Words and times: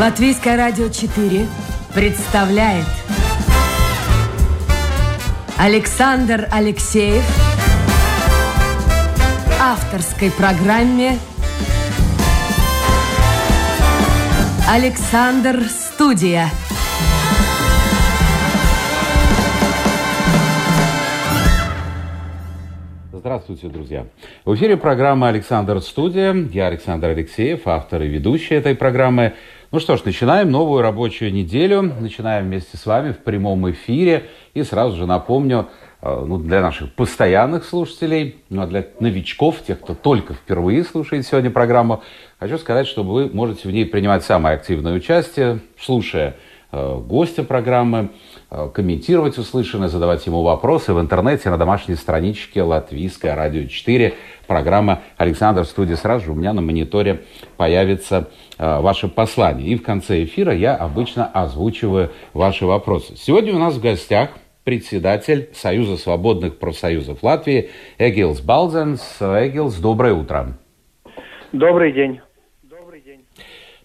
Латвийское 0.00 0.56
радио 0.56 0.88
4 0.88 1.46
представляет 1.94 2.86
Александр 5.58 6.48
Алексеев 6.50 7.22
авторской 9.60 10.30
программе 10.30 11.18
Александр 14.66 15.64
Студия. 15.64 16.48
Здравствуйте, 23.12 23.68
друзья. 23.68 24.06
В 24.46 24.54
эфире 24.54 24.78
программа 24.78 25.28
«Александр 25.28 25.82
Студия». 25.82 26.34
Я 26.54 26.68
Александр 26.68 27.08
Алексеев, 27.08 27.68
автор 27.68 28.00
и 28.00 28.08
ведущий 28.08 28.54
этой 28.54 28.74
программы. 28.74 29.34
Ну 29.72 29.78
что 29.78 29.96
ж, 29.96 30.04
начинаем 30.04 30.50
новую 30.50 30.82
рабочую 30.82 31.32
неделю. 31.32 31.82
Начинаем 31.82 32.46
вместе 32.46 32.76
с 32.76 32.86
вами 32.86 33.12
в 33.12 33.18
прямом 33.18 33.70
эфире. 33.70 34.24
И 34.52 34.64
сразу 34.64 34.96
же 34.96 35.06
напомню, 35.06 35.68
э, 36.02 36.24
ну, 36.26 36.38
для 36.38 36.60
наших 36.60 36.92
постоянных 36.92 37.64
слушателей, 37.64 38.40
ну 38.48 38.62
а 38.62 38.66
для 38.66 38.84
новичков, 38.98 39.62
тех, 39.64 39.78
кто 39.78 39.94
только 39.94 40.34
впервые 40.34 40.82
слушает 40.82 41.24
сегодня 41.24 41.52
программу, 41.52 42.02
хочу 42.40 42.58
сказать, 42.58 42.88
что 42.88 43.04
вы 43.04 43.30
можете 43.32 43.68
в 43.68 43.70
ней 43.70 43.86
принимать 43.86 44.24
самое 44.24 44.56
активное 44.56 44.92
участие, 44.92 45.60
слушая 45.78 46.34
э, 46.72 46.98
гостя 47.06 47.44
программы, 47.44 48.08
комментировать 48.50 49.38
услышанное, 49.38 49.88
задавать 49.88 50.26
ему 50.26 50.42
вопросы 50.42 50.92
в 50.92 51.00
интернете 51.00 51.50
на 51.50 51.58
домашней 51.58 51.94
страничке 51.94 52.62
Латвийское 52.62 53.34
радио 53.36 53.66
4. 53.66 54.14
Программа 54.46 55.02
«Александр 55.16 55.64
Студия». 55.64 55.96
Сразу 55.96 56.26
же 56.26 56.32
у 56.32 56.34
меня 56.34 56.52
на 56.52 56.60
мониторе 56.60 57.22
появится 57.56 58.28
э, 58.58 58.80
ваше 58.80 59.08
послание. 59.08 59.68
И 59.68 59.76
в 59.76 59.82
конце 59.82 60.24
эфира 60.24 60.52
я 60.52 60.74
обычно 60.74 61.26
озвучиваю 61.26 62.10
ваши 62.32 62.66
вопросы. 62.66 63.16
Сегодня 63.16 63.54
у 63.54 63.58
нас 63.58 63.74
в 63.74 63.80
гостях 63.80 64.30
председатель 64.64 65.50
Союза 65.54 65.96
свободных 65.96 66.58
профсоюзов 66.58 67.22
Латвии 67.22 67.70
Эгилс 67.98 68.40
Балзенс. 68.40 69.18
Эгилс, 69.20 69.76
доброе 69.76 70.14
утро. 70.14 70.58
Добрый 71.52 71.92
день. 71.92 72.20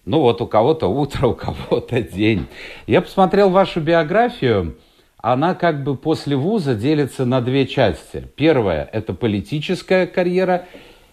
Ну 0.06 0.20
вот 0.20 0.40
у 0.40 0.46
кого-то 0.46 0.86
утро, 0.86 1.26
у 1.26 1.34
кого-то 1.34 2.00
день. 2.00 2.46
Я 2.86 3.02
посмотрел 3.02 3.50
вашу 3.50 3.80
биографию. 3.80 4.76
Она 5.18 5.56
как 5.56 5.82
бы 5.82 5.96
после 5.96 6.36
вуза 6.36 6.76
делится 6.76 7.24
на 7.24 7.40
две 7.40 7.66
части. 7.66 8.28
Первая– 8.36 8.88
это 8.92 9.12
политическая 9.12 10.06
карьера. 10.06 10.66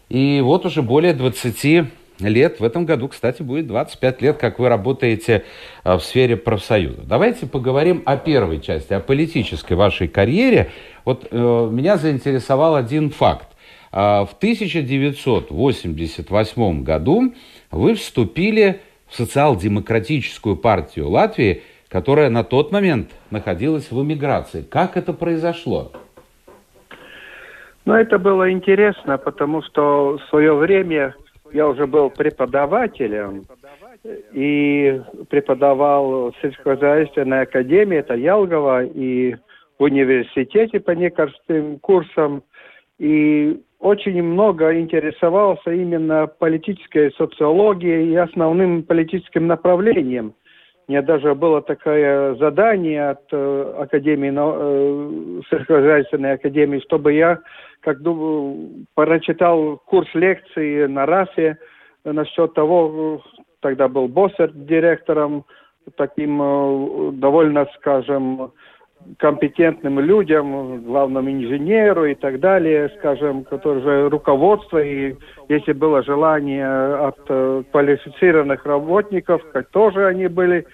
И 0.09 0.41
вот 0.41 0.67
уже 0.67 0.83
более 0.83 1.13
20 1.13 1.87
лет, 2.19 2.59
в 2.59 2.63
этом 2.63 2.85
году, 2.85 3.07
кстати, 3.07 3.41
будет 3.41 3.65
25 3.65 4.21
лет, 4.21 4.37
как 4.37 4.59
вы 4.59 4.69
работаете 4.69 5.43
э, 5.83 5.95
в 5.95 6.01
сфере 6.01 6.37
профсоюза. 6.37 7.01
Давайте 7.01 7.47
поговорим 7.47 8.03
о 8.05 8.17
первой 8.17 8.61
части, 8.61 8.93
о 8.93 8.99
политической 8.99 9.73
вашей 9.73 10.07
карьере. 10.07 10.69
Вот 11.03 11.27
э, 11.31 11.69
меня 11.71 11.97
заинтересовал 11.97 12.75
один 12.75 13.09
факт. 13.09 13.47
Э, 13.91 14.27
в 14.29 14.35
1988 14.37 16.83
году 16.83 17.33
вы 17.73 17.95
вступили 17.95 18.81
в 19.07 19.15
социал-демократическую 19.15 20.55
партию 20.55 21.09
Латвии, 21.09 21.63
которая 21.89 22.29
на 22.29 22.43
тот 22.43 22.71
момент 22.71 23.11
находилась 23.29 23.91
в 23.91 24.01
эмиграции. 24.01 24.61
Как 24.61 24.97
это 24.97 25.13
произошло? 25.13 25.91
Ну, 27.85 27.93
это 27.93 28.17
было 28.17 28.51
интересно, 28.51 29.17
потому 29.17 29.61
что 29.61 30.17
в 30.17 30.29
свое 30.29 30.53
время 30.53 31.15
я 31.51 31.67
уже 31.67 31.85
был 31.85 32.09
преподавателем 32.09 33.43
и 34.33 35.01
преподавал 35.29 36.31
в 36.31 36.33
сельскохозяйственной 36.41 37.41
академии, 37.41 37.97
это 37.97 38.15
Ялгова, 38.15 38.83
и 38.83 39.35
в 39.77 39.83
университете 39.83 40.79
по 40.79 40.91
некоторым 40.91 41.79
курсам. 41.79 42.43
И 42.99 43.59
очень 43.83 44.23
много 44.23 44.79
интересовался 44.79 45.71
именно 45.71 46.25
политической 46.25 47.11
социологией 47.17 48.13
и 48.13 48.15
основным 48.15 48.83
политическим 48.83 49.45
направлением. 49.47 50.33
У 50.87 50.91
меня 50.91 51.01
даже 51.01 51.35
было 51.35 51.61
такое 51.61 52.35
задание 52.35 53.09
от 53.09 53.23
э, 53.31 53.75
Академии, 53.79 54.31
э, 54.33 55.41
сельскохозяйственной 55.49 56.33
академии, 56.33 56.79
чтобы 56.79 57.11
я, 57.11 57.39
как 57.81 58.01
думаю, 58.01 58.85
прочитал 58.95 59.81
курс 59.85 60.07
лекций 60.13 60.87
на 60.87 61.05
РАФе 61.05 61.57
насчет 62.05 62.53
того, 62.53 63.21
тогда 63.59 63.89
был 63.89 64.07
Боссер 64.07 64.51
директором, 64.53 65.45
таким 65.97 66.41
э, 66.41 67.11
довольно, 67.13 67.67
скажем, 67.75 68.53
компетентным 69.17 69.99
людям, 69.99 70.83
главному 70.83 71.29
инженеру 71.29 72.05
и 72.05 72.15
так 72.15 72.39
далее, 72.39 72.89
скажем, 72.97 73.43
которые 73.43 73.83
же 73.83 74.09
руководство, 74.09 74.77
и 74.77 75.15
если 75.49 75.73
было 75.73 76.03
желание 76.03 76.67
от 76.67 77.19
э, 77.29 77.63
квалифицированных 77.71 78.65
работников, 78.65 79.41
как 79.51 79.69
тоже 79.69 80.07
они 80.07 80.27
были, 80.27 80.65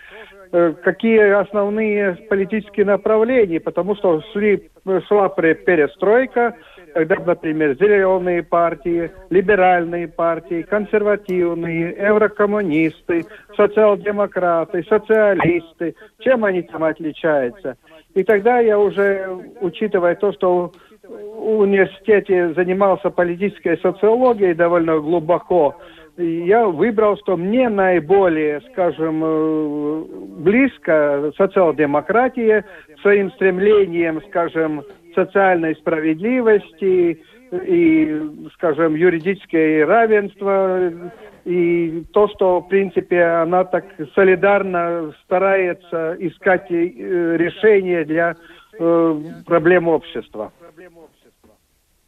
э, 0.52 0.74
какие 0.84 1.32
основные 1.32 2.16
политические 2.30 2.86
направления, 2.86 3.60
потому 3.60 3.96
что 3.96 4.22
шли, 4.34 4.70
шла 5.08 5.30
перестройка, 5.30 6.56
когда, 6.94 7.16
например, 7.16 7.76
зеленые 7.80 8.44
партии, 8.44 9.12
либеральные 9.30 10.08
партии, 10.08 10.62
консервативные, 10.62 11.96
еврокоммунисты, 11.96 13.26
социал-демократы, 13.56 14.84
социалисты, 14.90 15.96
чем 16.20 16.46
они 16.46 16.62
там 16.64 16.84
отличаются– 16.84 17.78
и 18.16 18.24
тогда 18.24 18.60
я 18.60 18.80
уже, 18.80 19.28
учитывая 19.62 20.16
то, 20.16 20.34
что 20.34 20.72
в 21.04 21.60
университете 21.60 22.54
занимался 22.54 23.10
политической 23.10 23.78
социологией 23.78 24.54
довольно 24.54 25.00
глубоко, 25.00 25.76
я 26.18 26.68
выбрал, 26.68 27.18
что 27.18 27.38
мне 27.38 27.70
наиболее, 27.70 28.62
скажем, 28.72 29.22
э, 29.24 30.04
близко 30.40 31.32
социал-демократия 31.38 32.66
своим 33.02 33.32
стремлением, 33.32 34.22
скажем, 34.28 34.84
социальной 35.26 35.76
справедливости 35.76 37.22
и, 37.52 38.22
скажем, 38.54 38.96
юридическое 38.96 39.86
равенство 39.86 40.92
и 41.46 42.04
то, 42.14 42.28
что, 42.30 42.62
в 42.62 42.68
принципе, 42.68 43.24
она 43.24 43.64
так 43.64 43.86
солидарно 44.16 45.14
старается 45.24 46.16
искать 46.20 46.70
э, 46.70 47.38
решение 47.38 48.06
для 48.06 48.36
э, 48.78 49.22
проблем 49.46 49.88
общества. 49.88 50.52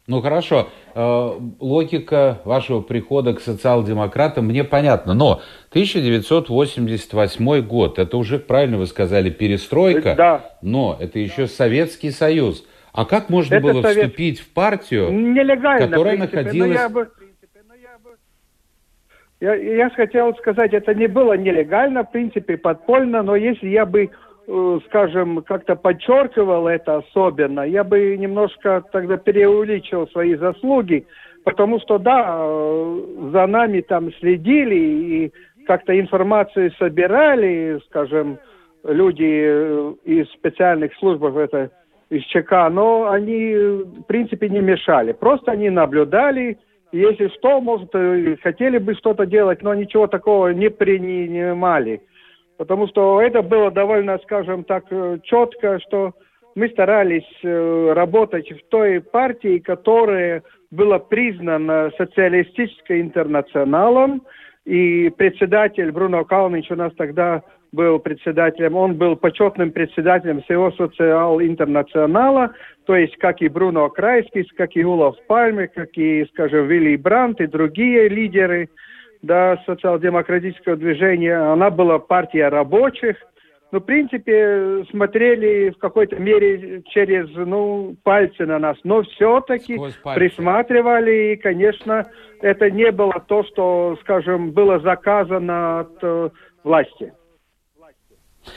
Ну 0.08 0.20
хорошо, 0.20 0.68
э, 0.94 1.30
логика 1.60 2.40
вашего 2.44 2.80
прихода 2.80 3.34
к 3.34 3.40
социал-демократам 3.40 4.46
мне 4.46 4.64
понятна, 4.64 5.14
но 5.14 5.42
1988 5.70 7.60
год, 7.62 7.98
это 7.98 8.16
уже, 8.16 8.38
правильно 8.40 8.78
вы 8.78 8.86
сказали, 8.86 9.30
перестройка, 9.30 10.14
да. 10.16 10.56
но 10.60 10.96
это 10.98 11.18
еще 11.18 11.46
Советский 11.46 12.10
Союз. 12.10 12.64
А 12.92 13.04
как 13.06 13.30
можно 13.30 13.54
это 13.54 13.62
было 13.62 13.82
совет... 13.82 14.04
вступить 14.04 14.40
в 14.40 14.52
партию, 14.52 15.10
Нелегально, 15.10 15.88
которая 15.88 16.16
принципе, 16.16 16.36
находилась... 16.36 16.78
Я 16.78 16.88
бы 16.88 17.10
я, 19.42 19.54
я 19.56 19.90
хотел 19.90 20.32
сказать, 20.36 20.72
это 20.72 20.94
не 20.94 21.08
было 21.08 21.36
нелегально, 21.36 22.04
в 22.04 22.12
принципе, 22.12 22.56
подпольно, 22.56 23.24
но 23.24 23.34
если 23.34 23.70
я 23.70 23.84
бы, 23.84 24.08
э, 24.46 24.78
скажем, 24.86 25.42
как-то 25.42 25.74
подчеркивал 25.74 26.68
это 26.68 26.98
особенно, 26.98 27.62
я 27.62 27.82
бы 27.82 28.16
немножко 28.16 28.84
тогда 28.92 29.16
преувеличил 29.16 30.06
свои 30.08 30.36
заслуги, 30.36 31.08
потому 31.42 31.80
что, 31.80 31.98
да, 31.98 32.36
э, 32.38 33.30
за 33.32 33.46
нами 33.48 33.80
там 33.80 34.12
следили 34.20 34.76
и 34.76 35.32
как-то 35.66 35.98
информацию 35.98 36.70
собирали, 36.78 37.80
скажем, 37.88 38.38
люди 38.84 39.42
э, 39.44 39.94
из 40.04 40.30
специальных 40.34 40.94
служб, 41.00 41.24
это 41.24 41.72
из 42.12 42.22
ЧК, 42.24 42.68
но 42.68 43.10
они, 43.10 43.54
в 43.54 44.02
принципе, 44.06 44.48
не 44.48 44.60
мешали. 44.60 45.12
Просто 45.12 45.52
они 45.52 45.70
наблюдали, 45.70 46.58
если 46.92 47.28
что, 47.28 47.60
может, 47.60 47.88
э, 47.94 48.36
хотели 48.42 48.76
бы 48.76 48.94
что-то 48.94 49.24
делать, 49.24 49.62
но 49.62 49.72
ничего 49.74 50.06
такого 50.06 50.48
не 50.48 50.68
принимали. 50.68 52.02
Потому 52.58 52.86
что 52.86 53.22
это 53.22 53.40
было 53.40 53.70
довольно, 53.70 54.18
скажем 54.18 54.64
так, 54.64 54.84
э, 54.90 55.18
четко, 55.22 55.80
что 55.80 56.12
мы 56.54 56.68
старались 56.68 57.30
э, 57.42 57.92
работать 57.94 58.50
в 58.52 58.68
той 58.68 59.00
партии, 59.00 59.58
которая 59.58 60.42
была 60.70 60.98
признана 60.98 61.90
социалистической 61.96 63.00
интернационалом, 63.00 64.22
и 64.66 65.10
председатель 65.16 65.90
Бруно 65.90 66.26
Калнич 66.26 66.70
у 66.70 66.76
нас 66.76 66.92
тогда 66.96 67.42
был 67.72 67.98
председателем, 67.98 68.76
он 68.76 68.94
был 68.94 69.16
почетным 69.16 69.72
председателем 69.72 70.42
всего 70.42 70.70
социал-интернационала, 70.72 72.52
то 72.84 72.94
есть 72.94 73.16
как 73.16 73.40
и 73.40 73.48
Бруно 73.48 73.88
Крайский, 73.88 74.46
как 74.56 74.76
и 74.76 74.84
Улов 74.84 75.16
Пальме, 75.26 75.68
как 75.68 75.96
и, 75.96 76.26
скажем, 76.32 76.66
Вилли 76.66 76.96
Брант 76.96 77.40
и 77.40 77.46
другие 77.46 78.08
лидеры. 78.08 78.68
да, 79.22 79.62
социал-демократического 79.66 80.76
движения, 80.76 81.36
она 81.36 81.70
была 81.70 81.98
партия 81.98 82.48
рабочих, 82.48 83.16
но, 83.70 83.78
в 83.78 83.84
принципе, 83.84 84.84
смотрели 84.90 85.70
в 85.70 85.78
какой-то 85.78 86.16
мере 86.16 86.82
через, 86.88 87.30
ну, 87.34 87.96
пальцы 88.02 88.44
на 88.44 88.58
нас, 88.58 88.76
но 88.84 89.02
все-таки 89.02 89.78
присматривали, 90.14 91.32
и, 91.32 91.36
конечно, 91.36 92.04
это 92.42 92.70
не 92.70 92.92
было 92.92 93.24
то, 93.26 93.44
что, 93.44 93.96
скажем, 94.02 94.50
было 94.50 94.78
заказано 94.80 95.80
от 95.80 95.98
э, 96.02 96.30
власти. 96.64 97.14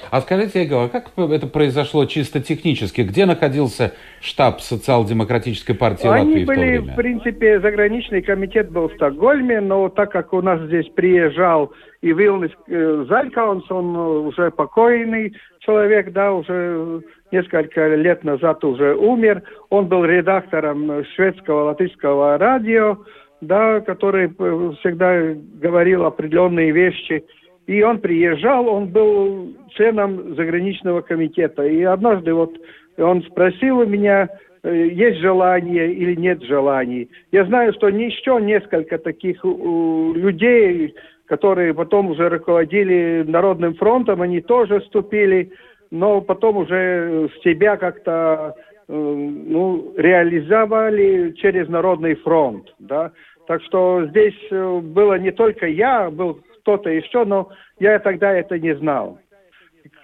А 0.10 0.22
скажите, 0.22 0.64
Егор, 0.64 0.86
а 0.86 0.90
как 0.90 1.12
это 1.18 1.48
произошло 1.48 2.06
чисто 2.06 2.42
технически? 2.42 3.02
Где 3.02 3.26
находился 3.26 3.94
штаб 4.20 4.62
социал-демократической 4.62 5.74
партии 5.74 6.08
Они 6.08 6.30
Латвии 6.30 6.44
в 6.44 6.48
то 6.48 6.54
были, 6.54 6.78
время? 6.78 6.94
в 6.94 6.96
принципе, 6.96 7.60
заграничный 7.60 8.22
комитет 8.22 8.72
был 8.72 8.90
в 8.90 8.94
Стокгольме, 8.94 9.62
но 9.62 9.90
так 9.90 10.12
как 10.12 10.34
у 10.34 10.42
нас 10.42 10.60
здесь 10.62 10.88
приезжал 10.96 11.72
и 12.02 12.14
Вилнис 12.14 12.52
э, 12.68 13.06
Залькаунс, 13.08 13.70
он 13.70 13.96
уже 13.96 14.52
покойный 14.52 15.36
человек, 15.60 16.12
да, 16.12 16.34
уже 16.34 17.02
несколько 17.32 17.96
лет 17.96 18.24
назад 18.24 18.64
уже 18.64 18.96
умер. 18.96 19.44
Он 19.70 19.88
был 19.88 20.06
редактором 20.06 21.04
шведского 21.16 21.66
латышского 21.66 22.38
радио, 22.38 22.98
да, 23.42 23.82
который 23.82 24.34
э, 24.38 24.72
всегда 24.80 25.34
говорил 25.62 26.06
определенные 26.06 26.72
вещи– 26.72 27.24
и 27.68 27.82
он 27.82 28.00
приезжал, 28.00 28.68
он 28.68 28.88
был 28.88 29.54
членом 29.70 30.36
заграничного 30.36 31.02
комитета. 31.02 31.64
И 31.64 31.82
однажды 31.84 32.34
вот 32.34 32.56
он 32.98 33.24
спросил 33.24 33.80
у 33.80 33.86
меня, 33.86 34.30
э, 34.64 34.88
есть 34.88 35.20
желание 35.20 35.92
или 35.92 36.16
нет 36.16 36.44
желаний. 36.44 37.10
Я 37.32 37.46
знаю, 37.46 37.74
что 37.74 37.88
еще 37.90 38.40
несколько 38.42 38.98
таких 38.98 39.44
людей, 39.44 40.94
которые 41.26 41.74
потом 41.74 42.12
уже 42.12 42.30
руководили 42.30 43.26
Народным 43.28 43.74
фронтом, 43.76 44.22
они 44.22 44.42
тоже 44.42 44.80
вступили, 44.82 45.52
но 45.90 46.22
потом 46.22 46.58
уже 46.58 47.30
себя 47.44 47.78
как-то 47.78 48.56
э, 48.88 48.94
ну, 48.94 49.94
реализовали 49.98 51.32
через 51.38 51.68
Народный 51.68 52.16
фронт. 52.16 52.74
Да? 52.78 53.12
Так 53.48 53.64
что 53.64 54.06
здесь 54.10 54.38
э, 54.52 54.80
было 54.84 55.18
не 55.18 55.32
только 55.32 55.68
я, 55.68 56.12
был 56.12 56.42
кто-то 56.66 56.90
еще, 56.90 57.26
но 57.26 57.50
я 57.80 58.00
тогда 58.00 58.34
это 58.34 58.58
не 58.58 58.76
знал. 58.76 59.20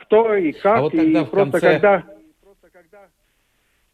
Кто 0.03 0.35
и 0.35 0.51
как, 0.51 0.77
а 0.77 0.81
вот 0.83 0.91
тогда 0.91 1.21
и 1.21 1.25
в 1.25 1.29
просто 1.29 1.59
конце... 1.59 1.73
когда... 1.73 2.03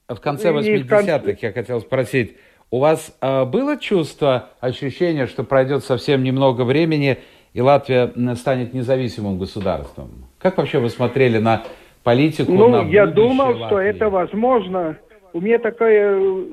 В 0.10 0.19
конце 0.19 0.52
80-х 0.52 1.38
я 1.42 1.52
хотел 1.54 1.80
спросить, 1.80 2.36
у 2.69 2.80
вас 2.80 3.18
э, 3.22 3.46
было 3.46 3.78
чувство, 3.78 4.50
ощущение, 4.60 5.28
что 5.28 5.46
пройдет 5.46 5.86
совсем 5.86 6.24
немного 6.24 6.64
времени, 6.64 7.19
и 7.54 7.62
Латвия 7.62 8.12
станет 8.36 8.74
независимым 8.74 9.40
государством? 9.40 10.25
Как 10.38 10.58
вообще 10.58 10.80
вы 10.80 10.90
смотрели 10.90 11.38
на 11.38 11.64
политику, 12.04 12.52
ну, 12.52 12.68
на 12.69 12.90
я 12.90 13.06
думал, 13.06 13.48
Латвии? 13.48 13.66
что 13.66 13.80
это 13.80 14.10
возможно. 14.10 14.98
У 15.31 15.40
меня 15.40 15.60
такое 15.60 16.19
э, 16.19 16.46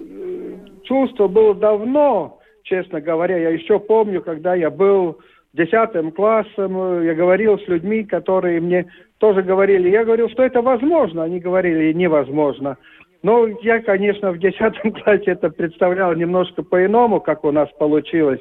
чувство 0.84 1.26
было 1.26 1.56
давно, 1.56 2.38
честно 2.62 3.00
говоря. 3.00 3.36
Я 3.36 3.50
еще 3.50 3.80
помню, 3.80 4.22
когда 4.22 4.54
я 4.54 4.70
был 4.70 5.18
десятым 5.54 6.10
классом, 6.10 7.02
я 7.02 7.14
говорил 7.14 7.58
с 7.58 7.66
людьми, 7.68 8.04
которые 8.04 8.60
мне 8.60 8.86
тоже 9.18 9.42
говорили. 9.42 9.88
Я 9.88 10.04
говорил, 10.04 10.28
что 10.28 10.42
это 10.42 10.60
возможно, 10.62 11.22
они 11.22 11.40
говорили 11.40 11.92
невозможно. 11.92 12.76
Но 13.22 13.46
я, 13.62 13.80
конечно, 13.80 14.32
в 14.32 14.38
десятом 14.38 14.92
классе 15.02 15.24
это 15.26 15.48
представлял 15.50 16.14
немножко 16.14 16.62
по-иному, 16.62 17.20
как 17.20 17.44
у 17.44 17.52
нас 17.52 17.70
получилось. 17.78 18.40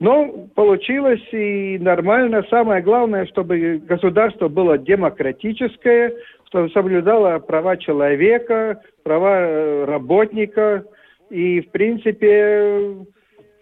Но 0.00 0.48
получилось 0.54 1.22
и 1.32 1.78
нормально. 1.78 2.44
Самое 2.50 2.82
главное, 2.82 3.26
чтобы 3.26 3.82
государство 3.86 4.48
было 4.48 4.78
демократическое, 4.78 6.12
чтобы 6.48 6.70
соблюдало 6.70 7.38
права 7.38 7.76
человека, 7.76 8.80
права 9.02 9.40
э, 9.40 9.84
работника. 9.84 10.84
И, 11.30 11.60
в 11.60 11.70
принципе, 11.70 13.06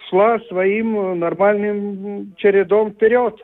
шла 0.09 0.39
своим 0.49 0.99
э, 0.99 1.15
нормальным 1.15 2.35
чередом 2.37 2.93
вперед. 2.93 3.35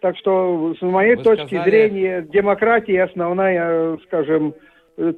Так 0.00 0.16
что, 0.16 0.74
с 0.78 0.82
моей 0.82 1.16
Вы 1.16 1.22
точки 1.22 1.46
сказали... 1.46 1.70
зрения, 1.70 2.22
демократия 2.22 3.04
основная, 3.04 3.98
скажем, 4.06 4.54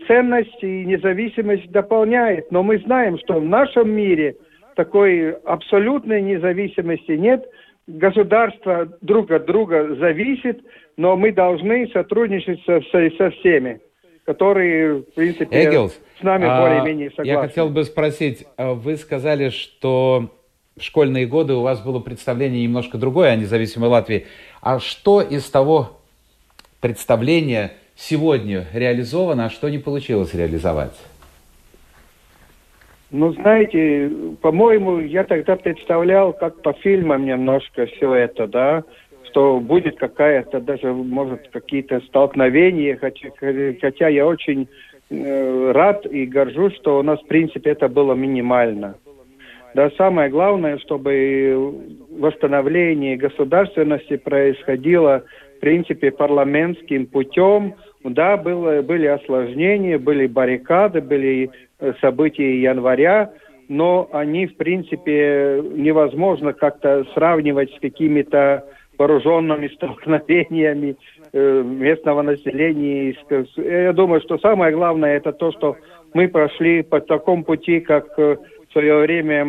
ценность 0.06 0.62
и 0.62 0.84
независимость 0.84 1.70
дополняет. 1.70 2.50
Но 2.50 2.62
мы 2.62 2.78
знаем, 2.78 3.18
что 3.18 3.40
в 3.40 3.44
нашем 3.44 3.90
мире 3.90 4.36
такой 4.76 5.32
абсолютной 5.32 6.22
независимости 6.22 7.12
нет. 7.12 7.44
Государство 7.86 8.88
друг 9.00 9.30
от 9.30 9.46
друга 9.46 9.96
зависит, 9.96 10.60
но 10.96 11.16
мы 11.16 11.32
должны 11.32 11.88
сотрудничать 11.88 12.60
со, 12.64 12.80
со, 12.90 13.30
всеми, 13.30 13.80
которые, 14.24 15.00
в 15.02 15.14
принципе, 15.14 15.64
Эггелс, 15.64 16.00
с 16.18 16.22
нами 16.22 16.46
а, 16.48 16.60
более-менее 16.60 17.10
согласны. 17.10 17.30
Я 17.30 17.40
хотел 17.40 17.70
бы 17.70 17.82
спросить, 17.82 18.46
а 18.56 18.74
вы 18.74 18.96
сказали, 18.96 19.48
что 19.48 20.30
в 20.76 20.82
школьные 20.82 21.26
годы 21.26 21.54
у 21.54 21.62
вас 21.62 21.80
было 21.80 22.00
представление 22.00 22.62
немножко 22.62 22.98
другое 22.98 23.30
о 23.30 23.36
независимой 23.36 23.88
Латвии. 23.88 24.26
А 24.60 24.80
что 24.80 25.20
из 25.20 25.48
того 25.50 26.00
представления 26.80 27.72
сегодня 27.96 28.66
реализовано, 28.72 29.46
а 29.46 29.50
что 29.50 29.68
не 29.68 29.78
получилось 29.78 30.34
реализовать? 30.34 30.98
Ну, 33.10 33.32
знаете, 33.34 34.10
по-моему, 34.40 35.00
я 35.00 35.24
тогда 35.24 35.56
представлял, 35.56 36.32
как 36.32 36.62
по 36.62 36.72
фильмам 36.72 37.26
немножко 37.26 37.84
все 37.84 38.14
это, 38.14 38.46
да, 38.46 38.84
что 39.26 39.60
будет 39.60 39.98
какая-то 39.98 40.60
даже, 40.60 40.94
может, 40.94 41.48
какие-то 41.52 42.00
столкновения, 42.00 42.96
хотя, 42.96 43.28
хотя 43.80 44.08
я 44.08 44.26
очень 44.26 44.66
э, 45.10 45.72
рад 45.72 46.06
и 46.06 46.24
горжусь, 46.24 46.74
что 46.76 46.98
у 46.98 47.02
нас, 47.02 47.20
в 47.20 47.26
принципе, 47.26 47.70
это 47.70 47.88
было 47.88 48.14
минимально. 48.14 48.94
Да, 49.74 49.90
самое 49.96 50.28
главное, 50.28 50.78
чтобы 50.78 51.74
восстановление 52.10 53.16
государственности 53.16 54.16
происходило, 54.16 55.24
в 55.56 55.60
принципе, 55.60 56.10
парламентским 56.10 57.06
путем. 57.06 57.74
Да, 58.04 58.36
было, 58.36 58.82
были 58.82 59.06
осложнения, 59.06 59.98
были 59.98 60.26
баррикады, 60.26 61.00
были 61.00 61.50
э, 61.78 61.92
события 62.00 62.60
января, 62.60 63.32
но 63.68 64.08
они, 64.12 64.46
в 64.46 64.56
принципе, 64.56 65.62
невозможно 65.72 66.52
как-то 66.52 67.04
сравнивать 67.14 67.72
с 67.74 67.80
какими-то 67.80 68.64
вооруженными 68.98 69.68
столкновениями 69.74 70.96
э, 71.32 71.62
местного 71.62 72.22
населения. 72.22 73.16
Я 73.56 73.92
думаю, 73.92 74.20
что 74.20 74.36
самое 74.38 74.74
главное 74.74 75.16
это 75.16 75.32
то, 75.32 75.52
что 75.52 75.76
мы 76.12 76.28
прошли 76.28 76.82
по 76.82 77.00
такому 77.00 77.44
пути, 77.44 77.80
как 77.80 78.18
э, 78.18 78.36
в 78.72 78.78
свое 78.78 79.00
время 79.00 79.44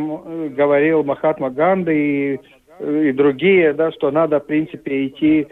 говорил 0.49 1.05
Махатма 1.05 1.49
Ганди 1.49 1.91
и, 1.93 2.39
и 2.81 3.11
другие, 3.13 3.71
да, 3.71 3.89
что 3.93 4.11
надо, 4.11 4.41
в 4.41 4.45
принципе, 4.45 5.07
идти 5.07 5.47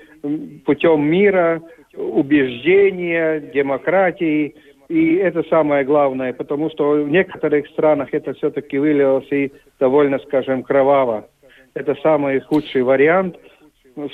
путем 0.66 1.04
мира, 1.04 1.62
убеждения, 1.96 3.40
демократии. 3.40 4.56
И 4.90 5.16
это 5.16 5.44
самое 5.44 5.86
главное, 5.86 6.34
потому 6.34 6.70
что 6.70 6.92
в 6.92 7.10
некоторых 7.10 7.66
странах 7.68 8.10
это 8.12 8.34
все-таки 8.34 8.78
вылилось 8.78 9.32
и 9.32 9.54
довольно, 9.80 10.20
скажем, 10.20 10.64
кроваво. 10.64 11.30
Это 11.74 11.96
самый 12.04 12.42
худший 12.42 12.84
вариант, 12.84 13.38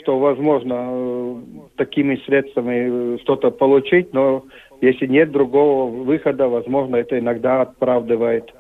что 0.01 0.19
возможно 0.19 0.87
э, 0.87 1.35
такими 1.77 2.17
средствами 2.27 3.15
э, 3.15 3.17
что-то 3.23 3.49
получить, 3.49 4.13
но 4.13 4.43
если 4.81 5.07
нет 5.07 5.31
другого 5.31 5.89
выхода, 5.89 6.47
возможно, 6.47 6.97
это 6.97 7.17
иногда 7.17 7.61
оправдывает 7.61 8.53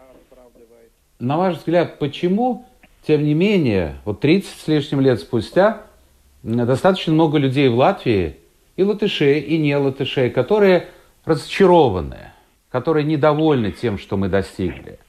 на 1.19 1.37
ваш 1.37 1.57
взгляд, 1.57 1.99
почему, 1.99 2.65
тем 3.05 3.23
не 3.23 3.33
менее, 3.33 3.95
вот 4.05 4.19
30 4.19 4.49
с 4.49 4.67
лишним 4.67 5.01
лет 5.01 5.19
спустя, 5.19 5.83
достаточно 6.43 7.13
много 7.13 7.37
людей 7.37 7.69
в 7.69 7.75
Латвии, 7.75 8.37
и 8.75 8.83
латышей, 8.83 9.39
и 9.39 9.57
не 9.57 9.75
латышей, 9.75 10.29
которые 10.29 10.87
разочарованы, 11.25 12.31
которые 12.69 13.03
недовольны 13.05 13.71
тем, 13.71 13.97
что 13.97 14.17
мы 14.17 14.29
достигли. 14.29 14.99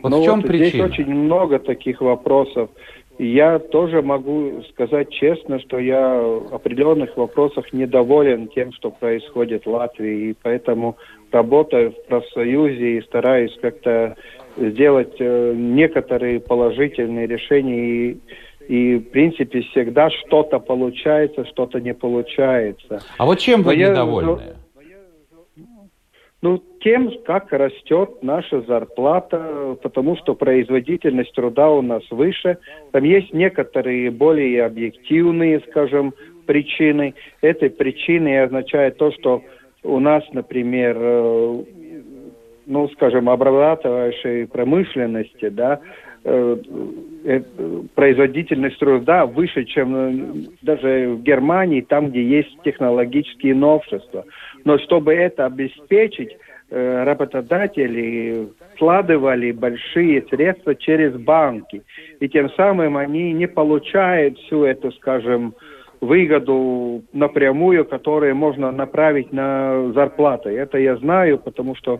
Вот 0.00 0.10
ну 0.10 0.20
в 0.20 0.24
чем 0.24 0.40
вот 0.40 0.48
причина? 0.48 0.88
Здесь 0.88 1.00
очень 1.00 1.14
много 1.14 1.58
таких 1.58 2.00
вопросов. 2.00 2.70
Я 3.18 3.58
тоже 3.58 4.02
могу 4.02 4.62
сказать 4.70 5.10
честно, 5.10 5.58
что 5.60 5.78
я 5.78 6.14
в 6.14 6.54
определенных 6.54 7.16
вопросах 7.16 7.72
недоволен 7.72 8.48
тем, 8.48 8.72
что 8.72 8.90
происходит 8.90 9.66
в 9.66 9.70
Латвии, 9.70 10.30
и 10.30 10.36
поэтому 10.40 10.96
работаю 11.32 11.92
в 11.92 12.06
профсоюзе 12.06 12.98
и 12.98 13.02
стараюсь 13.02 13.56
как-то 13.60 14.16
сделать 14.58 15.14
э, 15.18 15.54
некоторые 15.54 16.40
положительные 16.40 17.26
решения 17.26 18.10
и 18.10 18.20
и, 18.68 18.96
в 18.96 19.04
принципе, 19.12 19.62
всегда 19.62 20.10
что-то 20.10 20.58
получается, 20.58 21.46
что-то 21.46 21.80
не 21.80 21.94
получается. 21.94 23.00
А 23.16 23.24
вот 23.24 23.38
чем 23.38 23.62
вы 23.62 23.74
Но 23.76 23.88
недовольны? 23.88 24.56
Ну, 26.40 26.62
тем, 26.80 27.10
как 27.26 27.50
растет 27.50 28.22
наша 28.22 28.60
зарплата, 28.60 29.76
потому 29.82 30.16
что 30.18 30.34
производительность 30.34 31.32
труда 31.32 31.70
у 31.70 31.82
нас 31.82 32.02
выше. 32.10 32.58
Там 32.92 33.02
есть 33.04 33.32
некоторые 33.32 34.10
более 34.12 34.64
объективные, 34.64 35.60
скажем, 35.70 36.14
причины. 36.46 37.14
Этой 37.40 37.70
причиной 37.70 38.44
означает 38.44 38.98
то, 38.98 39.10
что 39.12 39.42
у 39.82 39.98
нас, 39.98 40.22
например, 40.32 40.96
э, 41.00 41.64
ну, 42.68 42.88
скажем, 42.90 43.28
обрабатывающей 43.28 44.46
промышленности, 44.46 45.48
да, 45.48 45.80
э, 46.24 46.56
э, 47.24 47.40
производительность 47.94 48.78
труда 48.78 49.26
выше, 49.26 49.64
чем 49.64 50.46
даже 50.62 51.08
в 51.14 51.22
Германии, 51.22 51.80
там, 51.80 52.10
где 52.10 52.22
есть 52.22 52.62
технологические 52.62 53.54
новшества. 53.54 54.24
Но 54.64 54.78
чтобы 54.78 55.14
это 55.14 55.46
обеспечить, 55.46 56.36
работодатели 56.70 58.48
вкладывали 58.74 59.52
большие 59.52 60.22
средства 60.28 60.74
через 60.74 61.14
банки. 61.14 61.82
И 62.20 62.28
тем 62.28 62.50
самым 62.50 62.98
они 62.98 63.32
не 63.32 63.48
получают 63.48 64.38
всю 64.38 64.64
эту, 64.64 64.92
скажем, 64.92 65.54
выгоду 66.00 67.02
напрямую, 67.12 67.84
которую 67.84 68.34
можно 68.36 68.70
направить 68.70 69.32
на 69.32 69.92
зарплаты. 69.92 70.50
Это 70.50 70.78
я 70.78 70.96
знаю, 70.96 71.38
потому 71.38 71.74
что 71.74 71.94
э, 71.94 71.98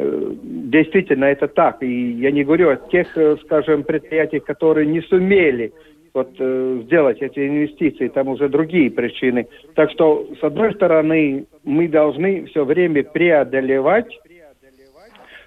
действительно 0.00 1.26
это 1.26 1.48
так. 1.48 1.82
И 1.82 2.12
я 2.12 2.30
не 2.30 2.44
говорю 2.44 2.70
о 2.70 2.76
тех, 2.76 3.16
э, 3.16 3.36
скажем, 3.44 3.84
предприятиях, 3.84 4.44
которые 4.44 4.86
не 4.86 5.00
сумели 5.02 5.72
вот, 6.14 6.30
э, 6.38 6.80
сделать 6.84 7.20
эти 7.20 7.46
инвестиции, 7.46 8.08
там 8.08 8.28
уже 8.28 8.48
другие 8.48 8.90
причины. 8.90 9.46
Так 9.74 9.90
что, 9.90 10.26
с 10.40 10.42
одной 10.42 10.74
стороны, 10.74 11.46
мы 11.64 11.88
должны 11.88 12.46
все 12.46 12.64
время 12.64 13.02
преодолевать 13.04 14.18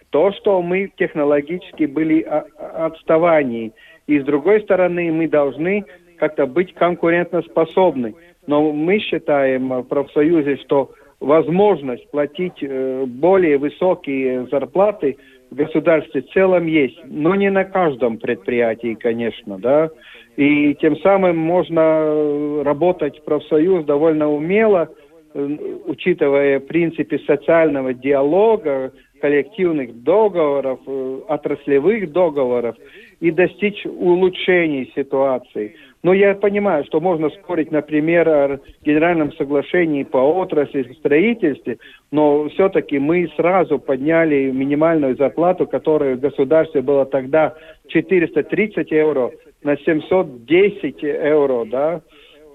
то, 0.10 0.32
что 0.34 0.62
мы 0.62 0.92
технологически 0.98 1.86
были 1.86 2.22
отставании. 2.22 3.72
И 4.08 4.20
с 4.20 4.24
другой 4.26 4.62
стороны, 4.62 5.12
мы 5.12 5.28
должны 5.28 5.86
как-то 6.18 6.46
быть 6.46 6.74
конкурентоспособны. 6.74 8.14
Но 8.46 8.72
мы 8.74 9.00
считаем 9.00 9.70
в 9.70 9.84
профсоюзе, 9.84 10.58
что 10.58 10.92
возможность 11.22 12.10
платить 12.10 12.62
э, 12.62 13.06
более 13.06 13.58
высокие 13.58 14.48
зарплаты 14.48 15.18
в 15.52 15.56
государстве 15.56 16.24
в 16.24 16.30
целом 16.32 16.66
есть, 16.66 17.00
но 17.06 17.36
не 17.36 17.50
на 17.52 17.64
каждом 17.64 18.18
предприятии, 18.18 18.96
конечно, 18.96 19.58
да. 19.60 19.90
И 20.36 20.74
тем 20.76 20.98
самым 20.98 21.38
можно 21.38 22.64
работать 22.64 23.20
в 23.20 23.24
профсоюз 23.24 23.86
довольно 23.86 24.30
умело, 24.30 24.90
э, 25.34 25.58
учитывая 25.86 26.60
принципы 26.60 27.20
социального 27.28 27.94
диалога, 27.94 28.92
коллективных 29.22 30.04
договоров, 30.04 30.80
э, 30.88 31.20
отраслевых 31.28 32.12
договоров 32.12 32.76
и 33.20 33.30
достичь 33.30 33.86
улучшений 33.86 34.92
ситуации. 34.96 35.76
Но 36.04 36.14
я 36.14 36.34
понимаю, 36.34 36.84
что 36.86 37.00
можно 37.00 37.30
спорить, 37.30 37.72
например, 37.72 38.28
о 38.28 38.60
генеральном 38.84 39.32
соглашении 39.34 40.04
по 40.04 40.18
отрасли 40.18 40.92
строительстве, 40.94 41.78
но 42.12 42.50
все-таки 42.50 42.98
мы 42.98 43.30
сразу 43.36 43.78
подняли 43.78 44.50
минимальную 44.50 45.16
зарплату, 45.16 45.68
которая 45.68 46.16
в 46.16 46.20
государстве 46.20 46.82
была 46.82 47.06
тогда 47.06 47.54
430 47.88 48.90
евро 48.90 49.32
на 49.64 49.78
710 49.78 51.04
евро, 51.04 51.66
да, 51.66 52.02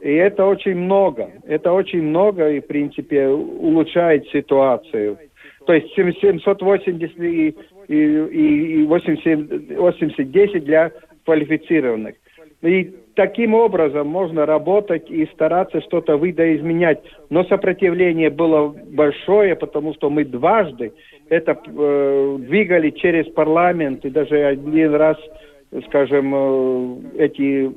и 0.03 0.13
это 0.13 0.45
очень 0.45 0.75
много. 0.75 1.31
Это 1.47 1.73
очень 1.73 2.03
много 2.03 2.51
и, 2.51 2.61
в 2.61 2.67
принципе, 2.67 3.29
улучшает 3.29 4.29
ситуацию. 4.29 5.19
То 5.67 5.73
есть 5.73 5.93
780 5.95 7.19
и, 7.19 7.57
и, 7.89 7.95
и 7.95 8.87
80, 8.87 9.77
80 9.77 10.31
10 10.31 10.65
для 10.65 10.93
квалифицированных. 11.25 12.15
И 12.63 12.95
таким 13.17 13.55
образом 13.55 14.07
можно 14.07 14.47
работать 14.47 15.11
и 15.11 15.27
стараться 15.33 15.81
что-то 15.81 16.15
видоизменять. 16.15 17.03
Но 17.31 17.45
сопротивление 17.45 18.31
было 18.31 18.69
большое, 18.69 19.57
потому 19.57 19.95
что 19.95 20.11
мы 20.11 20.25
дважды 20.25 20.93
это 21.29 21.59
э, 21.67 22.37
двигали 22.41 22.91
через 22.91 23.27
парламент 23.33 24.05
и 24.05 24.11
даже 24.11 24.45
один 24.45 24.95
раз, 24.95 25.17
скажем, 25.87 26.33
э, 26.35 26.97
эти 27.25 27.73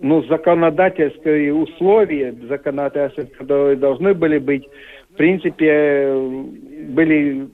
ну, 0.00 0.22
законодательские 0.24 1.54
условия, 1.54 2.34
законодательства, 2.48 3.36
которые 3.38 3.76
должны 3.76 4.14
были 4.14 4.38
быть, 4.38 4.66
в 5.10 5.16
принципе, 5.16 6.12
были 6.88 7.48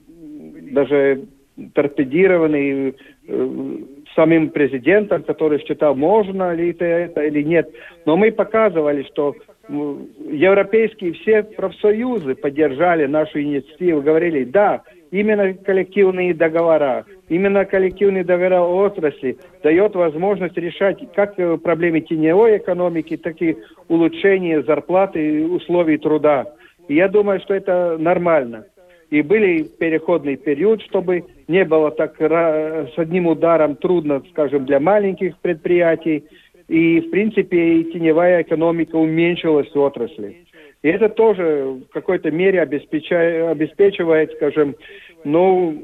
даже 0.71 1.25
торпедированы 1.73 2.95
э, 3.27 3.77
самим 4.17 4.49
президентом, 4.49 5.21
который 5.21 5.59
считал, 5.59 5.95
можно 5.95 6.53
ли 6.53 6.71
это, 6.71 6.85
это 6.85 7.21
или 7.21 7.43
нет. 7.43 7.69
Но 8.05 8.17
мы 8.17 8.31
показывали, 8.31 9.03
что 9.03 9.35
европейские 9.69 11.13
все 11.13 11.43
профсоюзы 11.43 12.33
поддержали 12.35 13.05
нашу 13.05 13.41
инициативу, 13.41 14.01
говорили, 14.01 14.43
да, 14.43 14.81
именно 15.11 15.53
коллективные 15.53 16.33
договора, 16.33 17.05
именно 17.29 17.65
коллективные 17.65 18.23
договора 18.23 18.61
отрасли 18.61 19.37
дает 19.61 19.95
возможность 19.95 20.57
решать 20.57 20.99
как 21.13 21.35
проблемы 21.61 22.01
теневой 22.01 22.57
экономики, 22.57 23.17
так 23.17 23.39
и 23.41 23.57
улучшение 23.87 24.63
зарплаты 24.63 25.41
и 25.41 25.43
условий 25.43 25.97
труда. 25.97 26.45
И 26.87 26.95
я 26.95 27.07
думаю, 27.07 27.39
что 27.41 27.53
это 27.53 27.97
нормально 27.99 28.65
и 29.09 29.21
были 29.21 29.63
переходный 29.63 30.35
период, 30.35 30.81
чтобы 30.83 31.23
не 31.47 31.63
было 31.63 31.91
так 31.91 32.19
с 32.19 32.97
одним 32.97 33.27
ударом 33.27 33.75
трудно, 33.75 34.21
скажем, 34.31 34.65
для 34.65 34.79
маленьких 34.79 35.37
предприятий. 35.37 36.25
И, 36.67 36.99
в 36.99 37.09
принципе, 37.11 37.83
теневая 37.85 38.41
экономика 38.41 38.97
уменьшилась 38.97 39.73
в 39.73 39.79
отрасли. 39.79 40.45
И 40.81 40.89
это 40.89 41.07
тоже 41.09 41.79
в 41.89 41.93
какой-то 41.93 42.29
мере 42.31 42.61
обеспечивает, 42.61 44.31
скажем, 44.33 44.75
ну, 45.23 45.83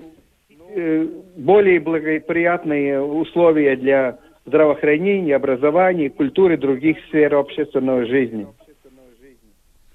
э, 0.75 1.07
более 1.37 1.79
благоприятные 1.79 3.01
условия 3.01 3.77
для 3.77 4.19
здравоохранения, 4.45 5.35
образования, 5.35 6.09
культуры 6.09 6.55
и 6.55 6.57
других 6.57 6.97
сфер 7.07 7.35
общественной 7.35 8.05
жизни. 8.05 8.47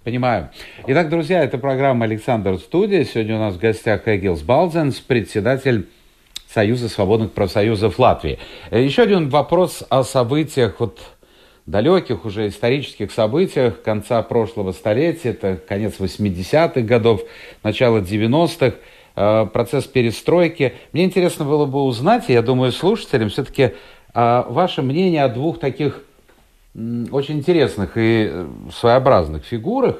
Понимаю. 0.04 0.50
Итак, 0.86 1.10
друзья, 1.10 1.42
это 1.42 1.58
программа 1.58 2.04
«Александр 2.04 2.56
Студия». 2.58 3.04
Сегодня 3.04 3.36
у 3.36 3.40
нас 3.40 3.56
в 3.56 3.58
гостях 3.58 4.06
Эгилс 4.06 4.42
Балзенс, 4.42 5.00
председатель 5.00 5.88
Союза 6.48 6.88
свободных 6.88 7.32
профсоюзов 7.32 7.98
Латвии. 7.98 8.38
Э, 8.70 8.80
еще 8.82 9.02
один 9.02 9.28
вопрос 9.28 9.84
о 9.90 10.04
событиях, 10.04 10.76
вот 10.78 11.00
далеких 11.66 12.24
уже 12.24 12.46
исторических 12.46 13.10
событиях 13.10 13.82
конца 13.82 14.22
прошлого 14.22 14.70
столетия, 14.70 15.30
это 15.30 15.56
конец 15.56 15.96
80-х 15.98 16.80
годов, 16.82 17.22
начало 17.64 17.98
90-х, 17.98 18.76
э, 19.16 19.46
процесс 19.52 19.84
перестройки. 19.84 20.74
Мне 20.92 21.04
интересно 21.04 21.44
было 21.44 21.66
бы 21.66 21.82
узнать, 21.82 22.26
я 22.28 22.40
думаю, 22.40 22.70
слушателям 22.70 23.30
все-таки 23.30 23.72
э, 24.14 24.44
ваше 24.48 24.80
мнение 24.80 25.24
о 25.24 25.28
двух 25.28 25.58
таких 25.58 26.04
очень 27.11 27.38
интересных 27.38 27.97
и 27.97 28.28
э, 28.30 28.47
своеобразных 28.73 29.44
фигурах. 29.44 29.97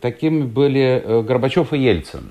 Такими 0.00 0.44
были 0.44 1.02
э, 1.04 1.22
Горбачев 1.22 1.72
и 1.72 1.78
Ельцин. 1.78 2.30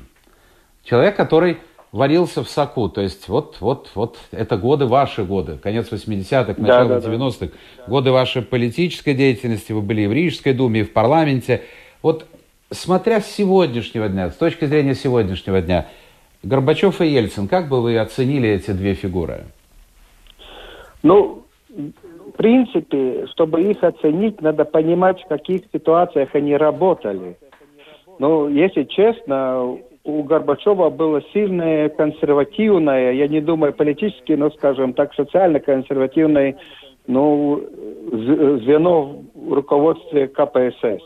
Человек, 0.84 1.16
который 1.16 1.58
варился 1.92 2.44
в 2.44 2.50
соку. 2.50 2.90
То 2.90 3.02
есть 3.02 3.28
вот, 3.28 3.58
вот, 3.60 3.92
вот 3.96 4.18
это 4.32 4.58
годы, 4.58 4.86
ваши 4.86 5.24
годы, 5.24 5.58
конец 5.58 5.92
80-х, 5.92 6.56
начало 6.58 6.90
да, 6.90 7.02
да, 7.02 7.14
90-х, 7.14 7.48
да. 7.48 7.84
годы 7.88 8.12
вашей 8.12 8.42
политической 8.42 9.14
деятельности, 9.14 9.72
вы 9.72 9.82
были 9.82 10.02
и 10.02 10.08
в 10.08 10.14
Рижской 10.14 10.54
думе, 10.54 10.82
и 10.82 10.84
в 10.84 10.94
парламенте. 10.94 11.64
Вот 12.02 12.26
смотря 12.72 13.22
с 13.22 13.28
сегодняшнего 13.28 14.10
дня, 14.10 14.30
с 14.30 14.36
точки 14.36 14.66
зрения 14.66 14.96
сегодняшнего 14.96 15.62
дня, 15.62 15.88
Горбачев 16.44 17.02
и 17.02 17.08
Ельцин, 17.08 17.48
как 17.48 17.68
бы 17.68 17.82
вы 17.82 17.98
оценили 17.98 18.50
эти 18.50 18.72
две 18.72 18.94
фигуры? 18.94 19.46
Ну, 21.04 21.44
принципе, 22.38 23.28
чтобы 23.32 23.64
их 23.64 23.84
оценить, 23.84 24.42
надо 24.42 24.66
понимать, 24.66 25.22
в 25.22 25.28
каких 25.28 25.62
ситуациях 25.74 26.30
они 26.34 26.56
работали. 26.56 27.38
Ну, 28.20 28.48
если 28.48 28.84
честно, 28.84 29.78
у 30.04 30.24
Горбачева 30.24 30.90
было 30.90 31.22
сильное 31.34 31.90
консервативное, 31.90 33.12
я 33.12 33.28
не 33.28 33.42
думаю 33.42 33.74
политически, 33.74 34.32
но, 34.34 34.50
скажем 34.52 34.94
так, 34.94 35.14
социально 35.14 35.60
консервативное 35.60 36.58
ну, 37.08 37.62
звено 38.12 39.24
в 39.34 39.54
руководстве 39.54 40.28
КПСС. 40.28 41.04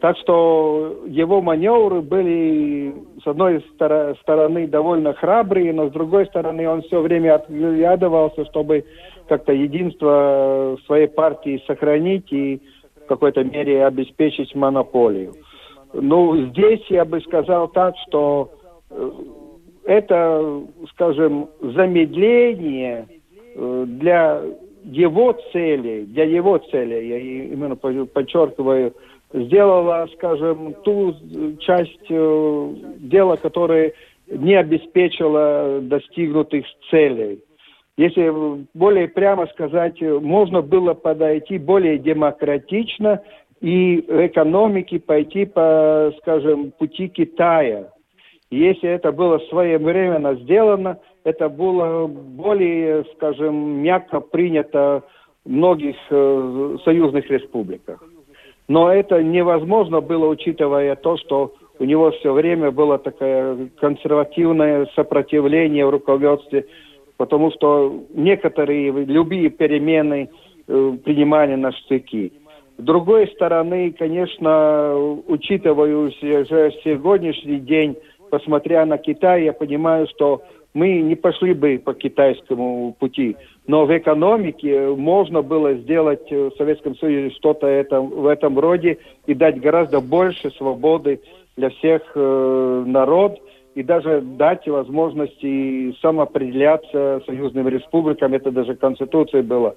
Так 0.00 0.16
что 0.18 1.02
его 1.06 1.42
маневры 1.42 2.00
были, 2.02 2.94
с 3.22 3.26
одной 3.26 3.64
стороны, 4.22 4.66
довольно 4.66 5.12
храбрые, 5.14 5.72
но 5.72 5.88
с 5.88 5.92
другой 5.92 6.26
стороны, 6.26 6.68
он 6.68 6.82
все 6.82 7.00
время 7.00 7.36
отглядывался, 7.36 8.44
чтобы 8.46 8.84
как-то 9.28 9.52
единство 9.52 10.78
своей 10.86 11.08
партии 11.08 11.62
сохранить 11.66 12.32
и 12.32 12.60
в 13.04 13.08
какой-то 13.08 13.44
мере 13.44 13.86
обеспечить 13.86 14.54
монополию. 14.54 15.34
ну, 15.92 16.36
здесь 16.48 16.84
я 16.88 17.04
бы 17.04 17.20
сказал 17.20 17.68
так, 17.68 17.94
что 18.06 18.50
э, 18.90 19.10
это, 19.84 20.62
скажем, 20.90 21.48
замедление 21.60 23.06
э, 23.54 23.84
для 23.86 24.42
его 24.84 25.36
цели, 25.52 26.04
для 26.04 26.24
его 26.24 26.58
цели, 26.58 26.94
я 26.94 27.18
именно 27.18 27.76
подчеркиваю, 27.76 28.94
сделала, 29.32 30.08
скажем, 30.14 30.74
ту 30.84 31.14
часть 31.60 32.06
э, 32.08 32.74
дела, 32.98 33.36
которая 33.36 33.92
не 34.26 34.54
обеспечила 34.54 35.80
достигнутых 35.82 36.64
целей. 36.90 37.42
Если 37.96 38.32
более 38.74 39.08
прямо 39.08 39.46
сказать, 39.48 40.00
можно 40.00 40.62
было 40.62 40.94
подойти 40.94 41.58
более 41.58 41.98
демократично 41.98 43.22
и 43.60 43.98
экономике 43.98 45.00
пойти 45.00 45.46
по, 45.46 46.12
скажем, 46.18 46.70
пути 46.78 47.08
Китая. 47.08 47.90
Если 48.50 48.88
это 48.88 49.10
было 49.12 49.38
своевременно 49.50 50.36
сделано, 50.36 50.98
это 51.24 51.48
было 51.48 52.06
более, 52.06 53.04
скажем, 53.16 53.82
мягко 53.82 54.20
принято 54.20 55.02
в 55.44 55.50
многих 55.50 55.96
э, 56.10 56.76
союзных 56.84 57.28
республиках. 57.30 58.02
Но 58.68 58.92
это 58.92 59.22
невозможно 59.22 60.00
было, 60.00 60.28
учитывая 60.28 60.94
то, 60.94 61.16
что 61.16 61.54
у 61.78 61.84
него 61.84 62.10
все 62.12 62.32
время 62.32 62.70
было 62.70 62.98
такое 62.98 63.70
консервативное 63.80 64.86
сопротивление 64.94 65.86
в 65.86 65.90
руководстве, 65.90 66.66
потому 67.16 67.50
что 67.52 68.04
некоторые 68.14 68.90
любые 68.90 69.48
перемены 69.48 70.28
э, 70.66 70.92
принимали 71.04 71.54
на 71.54 71.72
штыки. 71.72 72.32
С 72.76 72.82
другой 72.82 73.28
стороны, 73.28 73.92
конечно, 73.92 74.94
учитывая 75.26 75.96
уже 75.96 76.72
сегодняшний 76.84 77.58
день, 77.58 77.96
посмотря 78.30 78.84
на 78.84 78.98
Китай, 78.98 79.44
я 79.44 79.52
понимаю, 79.52 80.06
что 80.14 80.42
мы 80.74 81.00
не 81.00 81.16
пошли 81.16 81.54
бы 81.54 81.80
по 81.82 81.94
китайскому 81.94 82.94
пути. 82.98 83.36
Но 83.66 83.86
в 83.86 83.96
экономике 83.96 84.88
можно 84.88 85.42
было 85.42 85.74
сделать 85.74 86.30
в 86.30 86.52
Советском 86.56 86.96
Союзе 86.96 87.34
что-то 87.36 87.66
в 88.00 88.26
этом 88.26 88.58
роде 88.58 88.98
и 89.26 89.34
дать 89.34 89.60
гораздо 89.60 90.00
больше 90.00 90.50
свободы 90.52 91.20
для 91.56 91.70
всех 91.70 92.02
э, 92.14 92.84
народ 92.86 93.40
и 93.74 93.82
даже 93.82 94.20
дать 94.20 94.66
возможности 94.66 95.94
самоопределяться 96.00 97.22
союзным 97.26 97.68
республикам. 97.68 98.34
Это 98.34 98.50
даже 98.50 98.74
Конституция 98.74 99.42
была. 99.42 99.74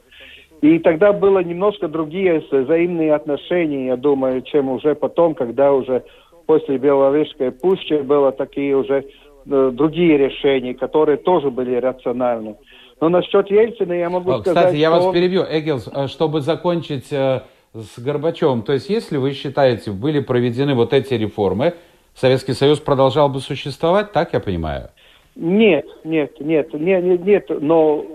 И 0.61 0.77
тогда 0.79 1.11
было 1.11 1.39
немножко 1.39 1.87
другие 1.87 2.43
взаимные 2.51 3.15
отношения, 3.15 3.87
я 3.87 3.97
думаю, 3.97 4.41
чем 4.43 4.69
уже 4.69 4.93
потом, 4.93 5.33
когда 5.33 5.73
уже 5.73 6.03
после 6.45 6.77
Беловежской 6.77 7.51
пущи 7.51 8.01
было 8.01 8.31
такие 8.31 8.75
уже 8.77 8.99
э, 8.99 9.05
другие 9.45 10.17
решения, 10.17 10.73
которые 10.73 11.17
тоже 11.17 11.49
были 11.49 11.75
рациональны. 11.75 12.55
Но 12.99 13.09
насчет 13.09 13.49
Ельцина 13.49 13.93
я 13.93 14.09
могу 14.09 14.31
Кстати, 14.31 14.41
сказать... 14.43 14.65
Кстати, 14.65 14.79
я 14.79 14.91
вас 14.91 15.13
перебью, 15.13 15.41
Эггелс, 15.41 15.89
э, 15.93 16.07
чтобы 16.07 16.41
закончить 16.41 17.11
э, 17.11 17.41
с 17.73 17.99
Горбачевым. 17.99 18.61
То 18.61 18.73
есть, 18.73 18.89
если 18.89 19.17
вы 19.17 19.33
считаете, 19.33 19.91
были 19.91 20.19
проведены 20.19 20.75
вот 20.75 20.93
эти 20.93 21.15
реформы, 21.15 21.73
Советский 22.13 22.53
Союз 22.53 22.79
продолжал 22.79 23.29
бы 23.29 23.39
существовать, 23.39 24.11
так 24.11 24.33
я 24.33 24.39
понимаю? 24.39 24.89
Нет, 25.35 25.85
нет, 26.03 26.39
нет, 26.39 26.73
нет, 26.73 27.03
нет, 27.03 27.25
нет, 27.25 27.45
но 27.61 28.05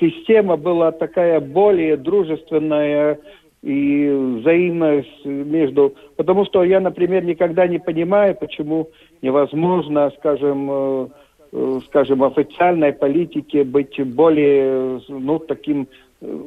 система 0.00 0.56
была 0.56 0.92
такая 0.92 1.40
более 1.40 1.96
дружественная 1.96 3.18
и 3.64 4.38
взаимная 4.40 5.04
между... 5.24 5.94
Потому 6.16 6.44
что 6.44 6.62
я, 6.64 6.80
например, 6.80 7.24
никогда 7.24 7.66
не 7.66 7.78
понимаю, 7.78 8.36
почему 8.38 8.90
невозможно, 9.22 10.12
скажем, 10.18 10.68
э, 10.70 11.06
э, 11.52 11.80
скажем, 11.86 12.22
официальной 12.24 12.92
политике 12.92 13.64
быть 13.64 13.98
более, 14.14 15.00
ну, 15.08 15.38
таким 15.38 15.88
э, 16.20 16.40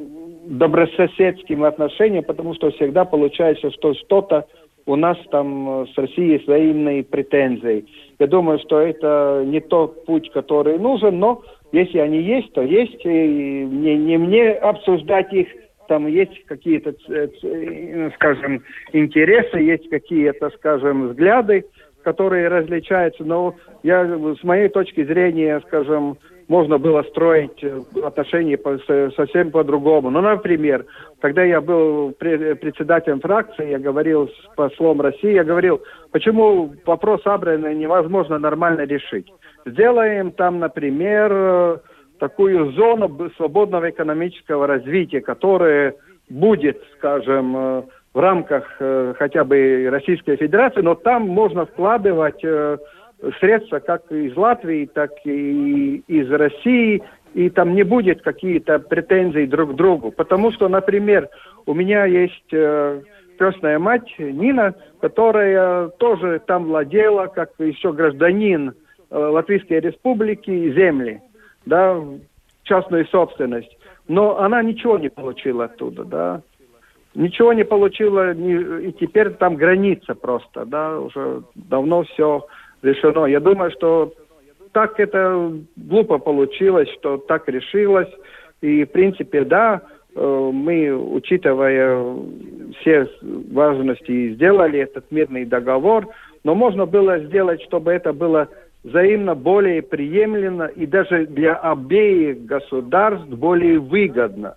добрососедским 0.46 1.64
отношением, 1.64 2.24
потому 2.24 2.54
что 2.54 2.70
всегда 2.70 3.04
получается, 3.04 3.72
что 3.72 3.96
что-то 3.96 4.46
у 4.86 4.96
нас 4.96 5.18
там 5.32 5.88
с 5.88 5.98
Россией 5.98 6.38
взаимные 6.38 7.04
претензии. 7.04 7.86
Я 8.20 8.28
думаю, 8.28 8.60
что 8.60 8.80
это 8.80 9.44
не 9.44 9.60
тот 9.60 10.06
путь, 10.06 10.32
который 10.32 10.78
нужен, 10.78 11.18
но 11.18 11.42
если 11.72 11.98
они 11.98 12.22
есть, 12.22 12.54
то 12.54 12.62
есть. 12.62 13.04
И 13.04 13.10
не, 13.10 13.98
не 13.98 14.18
мне 14.18 14.52
обсуждать 14.52 15.34
их. 15.34 15.48
Там 15.88 16.08
есть 16.08 16.46
какие-то, 16.46 16.94
скажем, 18.16 18.64
интересы, 18.94 19.58
есть 19.60 19.90
какие-то, 19.90 20.50
скажем, 20.52 21.10
взгляды, 21.10 21.66
которые 22.04 22.48
различаются. 22.48 23.24
Но 23.24 23.56
я, 23.84 24.06
с 24.06 24.44
моей 24.44 24.70
точки 24.70 25.04
зрения, 25.04 25.62
скажем, 25.68 26.18
можно 26.48 26.78
было 26.78 27.04
строить 27.04 27.62
отношения 28.04 28.58
совсем 29.12 29.52
по-другому. 29.52 30.10
Ну, 30.10 30.22
например, 30.22 30.86
когда 31.20 31.44
я 31.44 31.60
был 31.60 32.14
председателем 32.14 33.20
фракции, 33.20 33.72
я 33.72 33.80
говорил 33.80 34.30
с 34.30 34.56
послом 34.56 35.02
России, 35.02 35.34
я 35.34 35.44
говорил, 35.44 35.82
почему 36.12 36.74
вопрос 36.86 37.22
Абрина 37.26 37.74
невозможно 37.74 38.40
нормально 38.40 38.86
решить. 38.86 39.30
Сделаем 39.66 40.32
там, 40.32 40.60
например, 40.60 41.82
такую 42.20 42.72
зону 42.72 43.30
свободного 43.38 43.90
экономического 43.90 44.68
развития, 44.68 45.22
которая 45.22 45.96
будет, 46.30 46.82
скажем, 46.98 47.56
э, 47.56 47.84
в 48.14 48.20
рамках 48.20 48.64
э, 48.80 49.14
хотя 49.18 49.44
бы 49.44 49.88
Российской 49.90 50.36
Федерации, 50.36 50.82
но 50.82 50.96
там 50.96 51.28
можно 51.28 51.66
вкладывать 51.66 52.44
э, 52.44 52.78
средства 53.40 53.80
как 53.80 54.12
из 54.12 54.36
Латвии, 54.36 54.90
так 54.92 55.12
и 55.26 56.04
из 56.08 56.30
России, 56.32 57.04
и 57.34 57.50
там 57.50 57.76
не 57.76 57.84
будет 57.84 58.22
какие-то 58.22 58.80
претензии 58.80 59.46
друг 59.46 59.74
к 59.74 59.76
другу. 59.76 60.12
Потому 60.12 60.52
что, 60.52 60.68
например, 60.68 61.30
у 61.66 61.74
меня 61.74 62.06
есть 62.06 62.48
крестная 63.38 63.80
мать 63.80 64.08
Нина, 64.18 64.74
которая 65.02 65.90
тоже 66.00 66.42
там 66.46 66.66
владела, 66.66 67.28
как 67.28 67.52
еще 67.60 67.92
гражданин 67.92 68.74
Латвийской 69.10 69.80
Республики 69.80 70.74
земли, 70.74 71.22
да, 71.68 72.02
частную 72.64 73.06
собственность. 73.08 73.78
Но 74.08 74.40
она 74.40 74.64
ничего 74.64 74.98
не 74.98 75.10
получила 75.10 75.66
оттуда, 75.66 76.04
да. 76.04 76.42
Ничего 77.14 77.54
не 77.54 77.66
получила, 77.66 78.34
и 78.34 78.92
теперь 78.94 79.32
там 79.32 79.56
граница 79.56 80.14
просто, 80.14 80.66
да, 80.66 81.00
уже 81.00 81.42
давно 81.56 82.04
все 82.04 82.46
решено. 82.84 83.26
Я 83.26 83.40
думаю, 83.40 83.72
что 83.72 84.14
так 84.72 85.00
это 85.00 85.52
глупо 85.76 86.20
получилось, 86.20 86.90
что 87.00 87.18
так 87.18 87.50
решилось. 87.50 88.10
И, 88.62 88.86
в 88.86 88.92
принципе, 88.92 89.44
да, 89.44 89.82
э, 90.16 90.50
мы, 90.54 90.94
учитывая 90.94 92.16
все 92.80 93.10
важности, 93.52 94.34
сделали 94.34 94.80
этот 94.80 95.12
мирный 95.12 95.46
договор, 95.46 96.08
но 96.44 96.54
можно 96.54 96.86
было 96.86 97.20
сделать, 97.20 97.62
чтобы 97.64 97.92
это 97.92 98.14
было 98.14 98.48
взаимно 98.84 99.36
более 99.36 99.82
приемлемо 99.82 100.68
и 100.68 100.86
даже 100.86 101.26
для 101.26 101.56
обеих 101.56 102.46
государств 102.46 103.28
более 103.30 103.80
выгодно. 103.80 104.56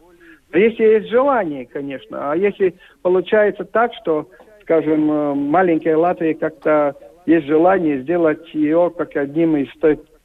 А 0.52 0.58
если 0.58 0.84
есть 0.84 1.10
желание, 1.10 1.66
конечно. 1.66 2.32
А 2.32 2.36
если 2.36 2.74
получается 3.02 3.64
так, 3.64 3.92
что, 4.00 4.28
скажем, 4.62 5.10
э, 5.10 5.34
маленькая 5.34 5.96
Латвия 5.96 6.34
как-то 6.34 6.94
есть 7.26 7.46
желание 7.46 8.02
сделать 8.02 8.52
ее 8.54 8.92
как 8.96 9.16
одним 9.16 9.56
из 9.56 9.68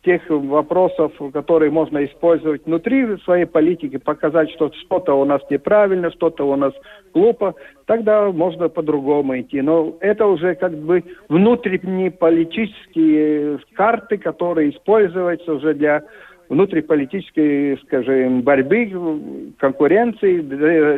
тех 0.06 0.22
вопросов, 0.30 1.12
которые 1.34 1.72
можно 1.72 2.06
использовать 2.06 2.66
внутри 2.66 3.18
своей 3.24 3.46
политики, 3.46 3.98
показать, 3.98 4.52
что 4.52 4.72
что-то 4.86 5.14
у 5.14 5.26
нас 5.26 5.42
неправильно, 5.50 6.12
что-то 6.12 6.48
у 6.48 6.56
нас 6.56 6.74
глупо, 7.14 7.56
тогда 7.86 8.32
можно 8.32 8.70
по-другому 8.70 9.40
идти. 9.40 9.62
Но 9.62 9.96
это 10.00 10.28
уже 10.28 10.56
как 10.56 10.74
бы 10.78 11.04
внутренние 11.28 12.12
политические 12.12 13.60
карты, 13.74 14.18
которые 14.18 14.70
используются 14.70 15.54
уже 15.54 15.74
для 15.74 16.04
внутриполитической, 16.50 17.78
скажем, 17.86 18.42
борьбы, 18.42 19.54
конкуренции 19.58 20.42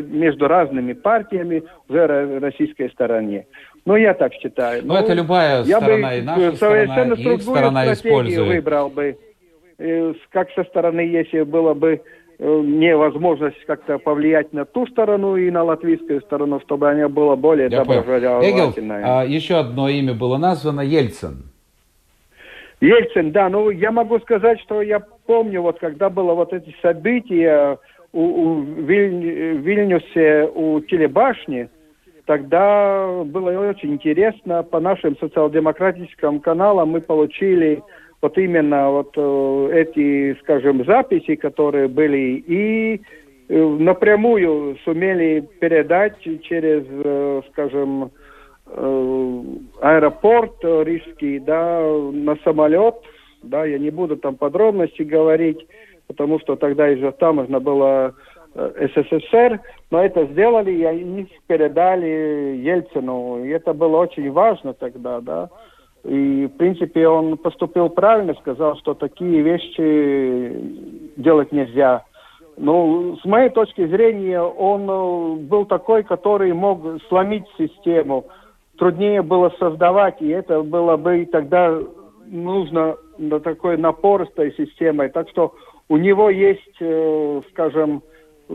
между 0.02 0.48
разными 0.48 0.94
партиями 0.94 1.64
уже 1.88 2.40
российской 2.40 2.90
стороне. 2.90 3.46
Ну, 3.86 3.96
я 3.96 4.14
так 4.14 4.34
считаю. 4.34 4.86
Но 4.86 4.96
ну, 4.96 5.00
это 5.00 5.14
любая 5.14 5.64
я 5.64 5.78
сторона, 5.78 6.10
бы 6.10 6.18
и 6.18 6.22
наша 6.22 6.56
совершенно 6.58 7.16
сторона, 7.16 7.16
и 7.16 7.36
их 7.36 7.42
сторона 7.42 7.94
использует. 7.94 8.48
выбрал 8.48 8.90
бы. 8.90 9.18
Э, 9.80 10.14
как 10.32 10.50
со 10.52 10.64
стороны, 10.66 11.02
если 11.02 11.44
было 11.44 11.74
бы 11.74 12.02
э, 12.40 12.62
невозможность 12.66 13.64
как-то 13.66 13.98
повлиять 13.98 14.52
на 14.52 14.66
ту 14.66 14.88
сторону 14.88 15.38
и 15.38 15.50
на 15.52 15.64
латвийскую 15.64 16.20
сторону, 16.22 16.60
чтобы 16.66 16.90
она 16.90 17.08
была 17.08 17.36
более 17.38 17.70
доброжелательной. 17.70 19.04
а, 19.04 19.24
еще 19.24 19.56
одно 19.56 19.88
имя 19.88 20.14
было 20.14 20.38
названо 20.38 20.82
Ельцин. 20.82 21.52
Ельцин, 22.80 23.32
да, 23.32 23.50
ну 23.50 23.70
я 23.70 23.92
могу 23.92 24.20
сказать, 24.20 24.60
что 24.62 24.82
я 24.82 25.00
помню, 25.00 25.62
вот 25.62 25.80
когда 25.80 26.10
было 26.10 26.34
вот 26.34 26.54
эти 26.54 26.76
события 26.82 27.80
у, 28.14 28.22
у 28.22 28.62
Виль, 28.62 29.58
Вильнюсе, 29.58 30.50
у 30.54 30.80
телебашни, 30.82 31.70
тогда 32.26 33.24
было 33.26 33.70
очень 33.70 33.94
интересно. 33.94 34.62
По 34.62 34.80
нашим 34.80 35.18
социал-демократическим 35.18 36.40
каналам 36.40 36.90
мы 36.90 37.02
получили 37.02 37.82
вот 38.22 38.38
именно 38.38 38.92
вот 38.92 39.14
э, 39.16 39.70
эти, 39.74 40.38
скажем, 40.42 40.86
записи, 40.86 41.36
которые 41.36 41.88
были, 41.88 42.44
и 42.48 43.02
э, 43.50 43.64
напрямую 43.80 44.78
сумели 44.84 45.48
передать 45.60 46.20
через, 46.22 46.84
э, 46.90 47.42
скажем, 47.52 48.12
аэропорт 48.76 50.56
рижский, 50.62 51.40
да, 51.40 51.82
на 52.12 52.36
самолет, 52.44 52.96
да, 53.44 53.66
я 53.66 53.78
не 53.78 53.90
буду 53.90 54.18
там 54.18 54.36
подробности 54.36 55.04
говорить, 55.04 55.66
потому 56.08 56.40
что 56.40 56.56
тогда 56.56 56.90
из 56.90 57.14
там 57.16 57.38
можно 57.38 57.60
было 57.60 58.14
э, 58.56 58.88
СССР, 58.94 59.60
но 59.92 60.04
это 60.04 60.26
сделали, 60.26 60.72
и 60.72 60.84
они 60.84 61.28
передали 61.48 62.58
Ельцину, 62.58 63.44
и 63.44 63.50
это 63.50 63.74
было 63.74 63.98
очень 63.98 64.32
важно 64.32 64.74
тогда, 64.74 65.22
да. 65.22 65.50
И, 66.04 66.46
в 66.46 66.58
принципе, 66.58 67.08
он 67.08 67.38
поступил 67.38 67.90
правильно, 67.90 68.34
сказал, 68.36 68.78
что 68.78 68.94
такие 68.94 69.42
вещи 69.42 70.56
делать 71.18 71.52
нельзя. 71.52 72.06
Ну, 72.56 73.18
с 73.22 73.26
моей 73.26 73.50
точки 73.50 73.86
зрения, 73.86 74.42
он 74.42 74.90
э, 74.90 75.36
был 75.44 75.66
такой, 75.66 76.04
который 76.04 76.54
мог 76.54 76.82
сломить 77.08 77.46
систему. 77.58 78.26
Труднее 78.78 79.22
было 79.22 79.52
создавать, 79.60 80.22
и 80.22 80.28
это 80.28 80.62
было 80.62 80.98
бы 80.98 81.28
тогда 81.32 81.80
нужно 82.26 82.96
на 83.18 83.40
такой 83.40 83.78
напористой 83.78 84.54
системой. 84.56 85.10
Так 85.10 85.30
что 85.30 85.56
у 85.90 85.98
него 85.98 86.30
есть, 86.30 86.76
э, 86.80 87.42
скажем, 87.52 88.04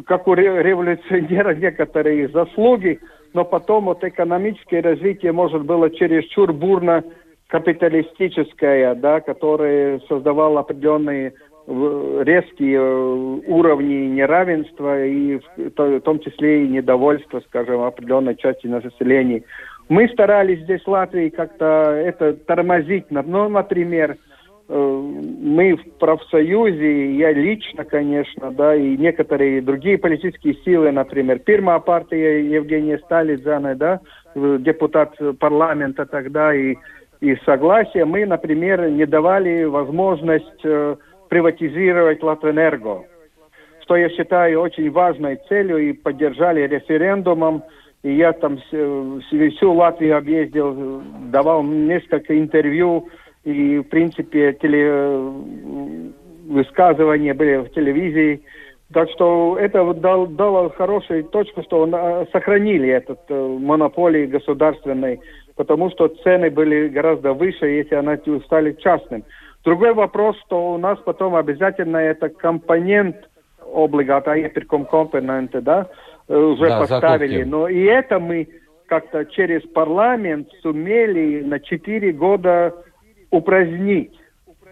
как 0.06 0.28
у 0.28 0.34
революционера 0.34 1.54
некоторые 1.54 2.28
заслуги, 2.28 3.00
но 3.34 3.44
потом 3.44 3.86
вот 3.86 4.04
экономическое 4.04 4.80
развитие 4.80 5.32
может 5.32 5.64
было 5.64 5.90
чересчур 5.90 6.52
бурно 6.52 7.02
капиталистическое, 7.48 8.94
да, 8.94 9.20
которое 9.20 10.00
создавало 10.08 10.60
определенные 10.60 11.34
резкие 11.66 12.78
э, 12.80 13.40
уровни 13.46 14.06
неравенства 14.06 15.04
и 15.04 15.38
в 15.56 16.00
том 16.00 16.18
числе 16.20 16.64
и 16.64 16.68
недовольство, 16.68 17.40
скажем, 17.46 17.82
определенной 17.82 18.36
части 18.36 18.66
населения. 18.66 19.44
Мы 19.92 20.08
старались 20.08 20.60
здесь 20.60 20.80
в 20.84 20.88
Латвии 20.88 21.28
как-то 21.28 21.64
это 21.92 22.32
тормозить. 22.32 23.10
Ну, 23.10 23.50
например, 23.50 24.16
э, 24.70 24.74
мы 24.74 25.76
в 25.76 25.98
профсоюзе, 25.98 27.14
я 27.16 27.30
лично, 27.32 27.84
конечно, 27.84 28.50
да, 28.52 28.74
и 28.74 28.96
некоторые 28.96 29.60
другие 29.60 29.98
политические 29.98 30.54
силы, 30.64 30.92
например, 30.92 31.40
Первая 31.40 31.78
партия 31.78 32.40
Евгения 32.40 33.00
Сталидзана, 33.04 33.74
да, 33.74 34.00
депутат 34.34 35.14
парламента 35.38 36.06
тогда, 36.06 36.54
и 36.54 36.76
и 37.20 37.36
согласия 37.44 38.06
мы, 38.06 38.24
например, 38.24 38.88
не 38.88 39.04
давали 39.04 39.64
возможность 39.64 40.64
э, 40.64 40.96
приватизировать 41.28 42.22
Латвэнерго, 42.22 43.04
что 43.82 43.96
я 43.96 44.08
считаю 44.08 44.62
очень 44.62 44.90
важной 44.90 45.38
целью 45.50 45.76
и 45.76 45.92
поддержали 45.92 46.62
референдумом. 46.62 47.62
И 48.02 48.14
я 48.14 48.32
там 48.32 48.58
всю 48.58 49.72
Латвию 49.72 50.16
объездил, 50.16 51.02
давал 51.30 51.62
несколько 51.62 52.38
интервью, 52.38 53.08
и, 53.44 53.78
в 53.78 53.84
принципе, 53.84 54.52
теле... 54.54 55.18
высказывания 56.46 57.34
были 57.34 57.58
в 57.58 57.70
телевизии. 57.70 58.42
Так 58.92 59.08
что 59.10 59.56
это 59.58 59.94
дал, 59.94 60.26
дало 60.26 60.68
хорошую 60.70 61.24
точку, 61.24 61.62
что 61.62 61.86
э, 61.86 62.26
сохранили 62.30 62.88
этот 62.88 63.20
э, 63.28 63.58
монополий 63.58 64.26
государственной 64.26 65.20
потому 65.56 65.90
что 65.90 66.08
цены 66.08 66.50
были 66.50 66.88
гораздо 66.88 67.32
выше, 67.32 67.66
если 67.66 67.94
они 67.94 68.40
стали 68.40 68.72
частным. 68.72 69.24
Другой 69.64 69.94
вопрос, 69.94 70.36
что 70.46 70.74
у 70.74 70.78
нас 70.78 70.98
потом 71.04 71.36
обязательно 71.36 71.98
это 71.98 72.28
компонент 72.28 73.16
облигата, 73.72 74.34
компоненты, 74.68 75.60
да, 75.60 75.82
э, 75.82 75.86
уже 76.28 76.68
да, 76.68 76.80
поставили. 76.80 77.44
Закупки. 77.44 77.50
Но 77.50 77.68
и 77.68 77.82
это 77.84 78.18
мы 78.18 78.48
как-то 78.86 79.24
через 79.24 79.62
парламент 79.62 80.48
сумели 80.62 81.42
на 81.42 81.60
4 81.60 82.12
года 82.12 82.74
упразднить. 83.30 84.12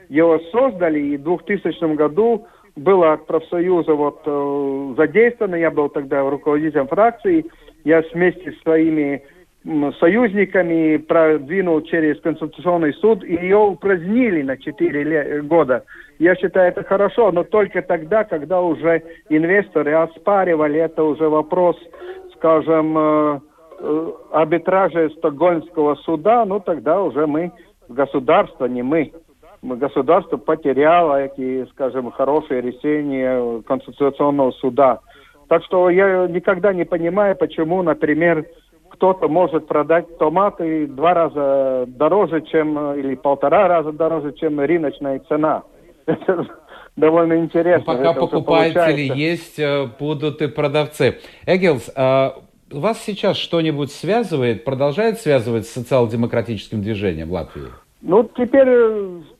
Его 0.08 0.38
создали, 0.52 1.00
и 1.00 1.16
в 1.16 1.22
2000 1.22 1.94
году 1.94 2.46
было 2.76 3.14
от 3.14 3.26
профсоюза 3.26 3.94
вот 3.94 4.22
э, 4.26 4.94
задействовано, 4.96 5.54
я 5.54 5.70
был 5.70 5.88
тогда 5.88 6.28
руководителем 6.28 6.88
фракции, 6.88 7.46
я 7.84 8.02
вместе 8.12 8.52
с 8.52 8.62
своими 8.62 9.22
союзниками 9.98 10.96
продвинул 10.96 11.82
через 11.82 12.20
Конституционный 12.20 12.94
суд, 12.94 13.22
и 13.24 13.34
ее 13.34 13.56
упразднили 13.56 14.42
на 14.42 14.56
4 14.56 15.42
года. 15.42 15.84
Я 16.20 16.36
считаю, 16.36 16.68
это 16.68 16.84
хорошо, 16.84 17.32
но 17.32 17.44
только 17.44 17.80
тогда, 17.80 18.24
когда 18.24 18.60
уже 18.60 19.02
инвесторы 19.30 19.94
оспаривали, 19.94 20.78
это 20.78 21.02
уже 21.02 21.26
вопрос, 21.30 21.76
скажем, 22.36 22.98
э, 22.98 23.40
э, 23.78 24.12
арбитража 24.30 25.08
Стокгольмского 25.16 25.94
суда, 25.94 26.44
ну 26.44 26.60
тогда 26.60 27.00
уже 27.02 27.26
мы, 27.26 27.52
государство, 27.88 28.66
не 28.66 28.82
мы, 28.82 29.12
государство 29.62 30.36
потеряло 30.36 31.22
эти, 31.22 31.66
скажем, 31.70 32.10
хорошие 32.10 32.60
решения 32.60 33.62
Конституционного 33.62 34.50
суда. 34.50 35.00
Так 35.48 35.64
что 35.64 35.88
я 35.88 36.26
никогда 36.26 36.74
не 36.74 36.84
понимаю, 36.84 37.34
почему, 37.34 37.82
например, 37.82 38.44
кто-то 38.90 39.26
может 39.28 39.66
продать 39.66 40.18
томаты 40.18 40.86
два 40.86 41.14
раза 41.14 41.86
дороже, 41.86 42.42
чем, 42.42 42.92
или 42.92 43.14
полтора 43.14 43.68
раза 43.68 43.92
дороже, 43.92 44.32
чем 44.32 44.60
рыночная 44.60 45.18
цена. 45.20 45.62
Это 46.10 46.46
довольно 46.96 47.38
интересно. 47.38 47.92
Но 47.92 47.98
пока 47.98 48.12
покупатели 48.14 49.12
есть, 49.14 49.58
э, 49.58 49.86
будут 49.98 50.42
и 50.42 50.48
продавцы. 50.48 51.18
Эггелс, 51.46 51.90
а 51.96 52.36
вас 52.70 53.02
сейчас 53.02 53.36
что-нибудь 53.36 53.90
связывает, 53.90 54.64
продолжает 54.64 55.18
связывать 55.18 55.66
с 55.66 55.72
социал-демократическим 55.72 56.82
движением 56.82 57.28
в 57.28 57.32
Латвии? 57.32 57.68
Ну, 58.02 58.28
теперь, 58.36 58.68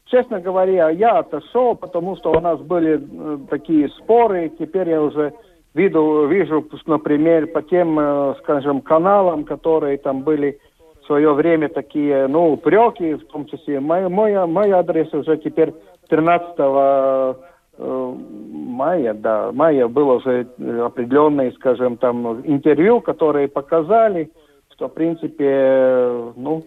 честно 0.07 0.41
говоря, 0.41 0.91
я 0.91 1.19
отошел, 1.19 1.75
потому 1.75 2.17
что 2.17 2.31
у 2.33 2.41
нас 2.41 2.61
были 2.61 3.01
э, 3.01 3.39
такие 3.49 3.89
споры, 3.91 4.51
теперь 4.59 4.89
я 4.89 5.03
уже 5.03 5.33
виду, 5.75 6.27
вижу, 6.27 6.67
например, 6.87 7.47
по 7.47 7.63
тем, 7.63 7.99
э, 7.99 8.35
скажем, 8.41 8.81
каналам, 8.81 9.45
которые 9.45 9.99
там 9.99 10.23
были 10.23 10.59
в 11.03 11.07
свое 11.07 11.33
время 11.33 11.69
такие, 11.69 12.27
ну, 12.27 12.53
упреки, 12.53 13.15
в 13.15 13.27
том 13.27 13.47
числе. 13.47 13.81
Мой, 13.81 14.09
мой, 14.09 14.47
мой 14.47 14.71
адрес 14.71 15.13
уже 15.13 15.37
теперь 15.39 15.73
13 16.11 16.49
э, 16.59 17.35
мая, 17.79 19.14
да, 19.14 19.53
мая 19.53 19.88
было 19.88 20.14
уже 20.14 20.46
определенные, 20.85 21.53
скажем, 21.53 21.96
там 21.96 22.42
интервью, 22.46 23.01
которые 23.01 23.49
показали, 23.49 24.31
что, 24.75 24.88
в 24.88 24.94
принципе, 24.94 26.33
ну, 26.37 26.64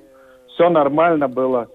все 0.47 0.69
нормально 0.69 1.27
было 1.27 1.67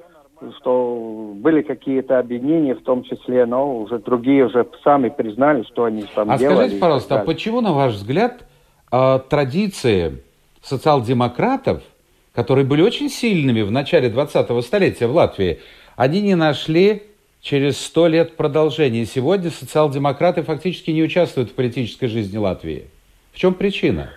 что 0.61 1.33
были 1.35 1.63
какие-то 1.63 2.21
обвинения, 2.21 2.75
в 2.75 2.83
том 2.83 3.03
числе, 3.03 3.45
но 3.45 3.81
уже 3.81 3.99
другие 3.99 4.47
уже 4.47 4.67
сами 4.85 5.09
признали, 5.09 5.65
что 5.65 5.85
они 5.85 6.05
там 6.15 6.31
а 6.31 6.39
делали. 6.39 6.55
А 6.55 6.59
скажите, 6.59 6.81
пожалуйста, 6.81 7.21
а 7.21 7.25
почему, 7.25 7.61
на 7.61 7.73
ваш 7.73 7.95
взгляд, 7.95 8.45
а, 8.91 9.19
традиции 9.19 10.23
социал-демократов, 10.63 11.83
которые 12.33 12.65
были 12.65 12.83
очень 12.83 13.09
сильными 13.09 13.63
в 13.63 13.73
начале 13.73 14.11
20-го 14.11 14.63
столетия 14.63 15.09
в 15.09 15.15
Латвии, 15.15 15.59
они 15.97 16.21
не 16.21 16.37
нашли 16.37 17.03
через 17.41 17.79
сто 17.79 18.07
лет 18.07 18.37
продолжения. 18.37 19.05
Сегодня 19.05 19.51
социал-демократы 19.51 20.43
фактически 20.43 20.91
не 20.91 21.03
участвуют 21.03 21.51
в 21.51 21.55
политической 21.55 22.09
жизни 22.09 22.37
Латвии. 22.37 22.87
В 23.33 23.39
чем 23.39 23.55
причина? 23.55 24.11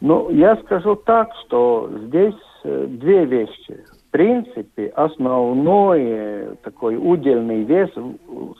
Ну, 0.00 0.30
я 0.30 0.56
скажу 0.64 0.96
так, 0.96 1.30
что 1.44 1.90
здесь 2.06 2.34
э, 2.64 2.86
две 2.88 3.24
вещи 3.24 3.84
принципе, 4.14 4.92
основной 4.94 6.56
такой 6.62 6.96
удельный 6.96 7.64
вес 7.64 7.90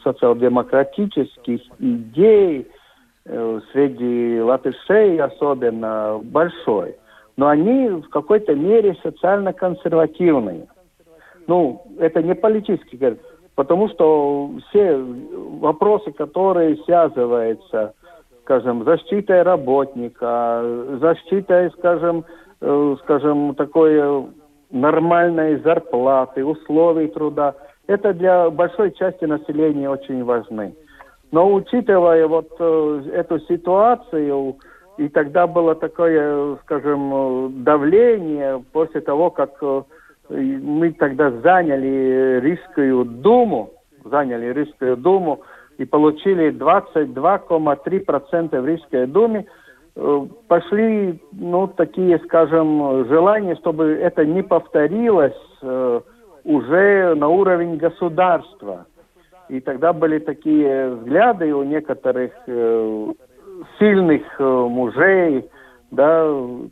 социал-демократических 0.03 1.61
идей 1.79 2.67
э, 3.25 3.61
среди 3.73 4.41
латышей 4.41 5.21
особенно 5.21 6.19
большой. 6.25 6.97
Но 7.37 7.47
они 7.47 7.89
в 7.89 8.09
какой-то 8.09 8.57
мере 8.57 8.97
социально-консервативные. 9.05 10.67
Ну, 11.47 11.83
это 11.99 12.23
не 12.23 12.35
политический, 12.35 13.19
потому 13.55 13.89
что 13.89 14.51
все 14.69 14.97
вопросы, 14.97 16.13
которые 16.13 16.77
связываются, 16.85 17.95
скажем, 18.43 18.85
защитой 18.85 19.43
работника, 19.43 20.63
защитой, 21.01 21.71
скажем, 21.73 22.25
э, 22.61 22.97
скажем, 23.03 23.55
такой 23.55 24.27
нормальной 24.71 25.57
зарплаты, 25.61 26.45
условий 26.45 27.09
труда. 27.09 27.55
Это 27.87 28.13
для 28.15 28.51
большой 28.51 28.93
части 28.93 29.25
населения 29.25 29.89
очень 29.89 30.25
важны. 30.25 30.75
Но 31.31 31.53
учитывая 31.53 32.27
вот 32.27 32.49
э, 32.59 33.03
эту 33.13 33.41
ситуацию, 33.41 34.57
и 34.97 35.09
тогда 35.09 35.47
было 35.47 35.75
такое, 35.75 36.57
скажем, 36.63 37.65
давление 37.65 38.63
после 38.73 39.01
того, 39.01 39.31
как 39.31 39.51
э, 39.61 39.83
мы 40.29 40.93
тогда 40.93 41.31
заняли 41.31 42.41
Рижскую 42.41 43.05
думу, 43.05 43.71
заняли 44.05 44.53
Рижскую 44.53 44.97
думу 44.97 45.43
и 45.79 45.85
получили 45.85 46.51
22,3% 46.51 48.61
в 48.61 48.67
Рижской 48.67 49.07
думе, 49.07 49.47
э, 49.97 50.27
пошли, 50.49 51.21
ну, 51.33 51.67
такие, 51.67 52.19
скажем, 52.21 53.05
желания, 53.07 53.57
чтобы 53.57 53.91
это 53.93 54.25
не 54.25 54.43
повторилось 54.43 55.35
э, 55.63 56.01
уже 56.45 57.15
на 57.15 57.29
уровень 57.29 57.77
государства. 57.77 58.87
И 59.49 59.61
тогда 59.61 59.93
были 59.93 60.21
такие 60.21 60.91
взгляды 60.91 61.53
у 61.55 61.65
некоторых 61.65 62.33
э, 62.47 63.13
сильных 63.79 64.23
мужей, 64.39 65.51
да, 65.91 66.27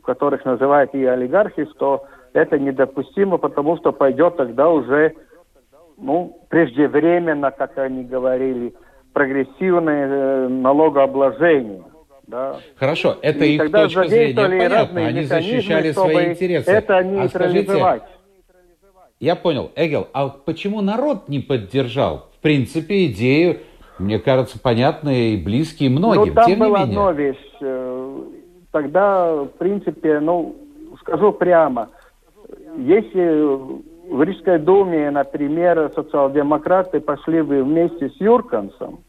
которых 0.05 0.45
называют 0.45 0.95
и 0.95 1.05
олигархи, 1.05 1.67
что 1.77 2.05
это 2.33 2.59
недопустимо, 2.59 3.39
потому 3.39 3.77
что 3.77 3.93
пойдет 3.93 4.37
тогда 4.37 4.69
уже, 4.71 5.15
ну, 5.99 6.39
преждевременно, 6.49 7.51
как 7.51 7.79
они 7.79 8.05
говорили, 8.05 8.75
прогрессивное 9.13 10.09
э, 10.09 10.49
налогообложение. 10.49 11.85
Да. 12.27 12.57
Хорошо, 12.77 13.17
это 13.21 13.45
и 13.45 13.57
их 13.57 13.71
точка 13.71 14.09
зрения, 14.09 14.35
понятно, 14.35 15.07
они 15.07 15.23
защищали 15.25 15.93
свои 15.93 16.31
интересы. 16.31 16.71
Это 16.71 17.03
не 17.05 17.21
а 17.21 17.29
скажите, 17.29 18.03
я 19.21 19.37
понял. 19.37 19.71
Эгел, 19.77 20.09
а 20.13 20.31
почему 20.31 20.81
народ 20.81 21.29
не 21.29 21.39
поддержал, 21.39 22.31
в 22.39 22.43
принципе, 22.43 23.07
идею, 23.07 23.61
мне 24.01 24.19
кажется, 24.19 24.59
понятные 24.59 25.35
и 25.35 25.37
близкие 25.37 25.91
многим, 25.91 26.31
ну, 26.31 26.35
там 26.35 26.47
тем 26.47 26.59
была 26.59 26.81
не 26.81 26.87
менее? 26.87 27.01
одна 27.01 27.13
вещь. 27.13 27.53
Э, 27.61 28.21
тогда, 28.73 29.35
в 29.35 29.49
принципе, 29.59 30.19
ну, 30.19 30.57
скажу 30.99 31.33
прямо, 31.33 31.91
если 32.77 33.83
в 34.11 34.23
Рижской 34.23 34.59
думе, 34.59 35.11
например, 35.11 35.91
социал-демократы 35.95 37.01
пошли 37.01 37.43
бы 37.43 37.63
вместе 37.63 38.11
с 38.11 38.21
Юркансом, 38.21 39.01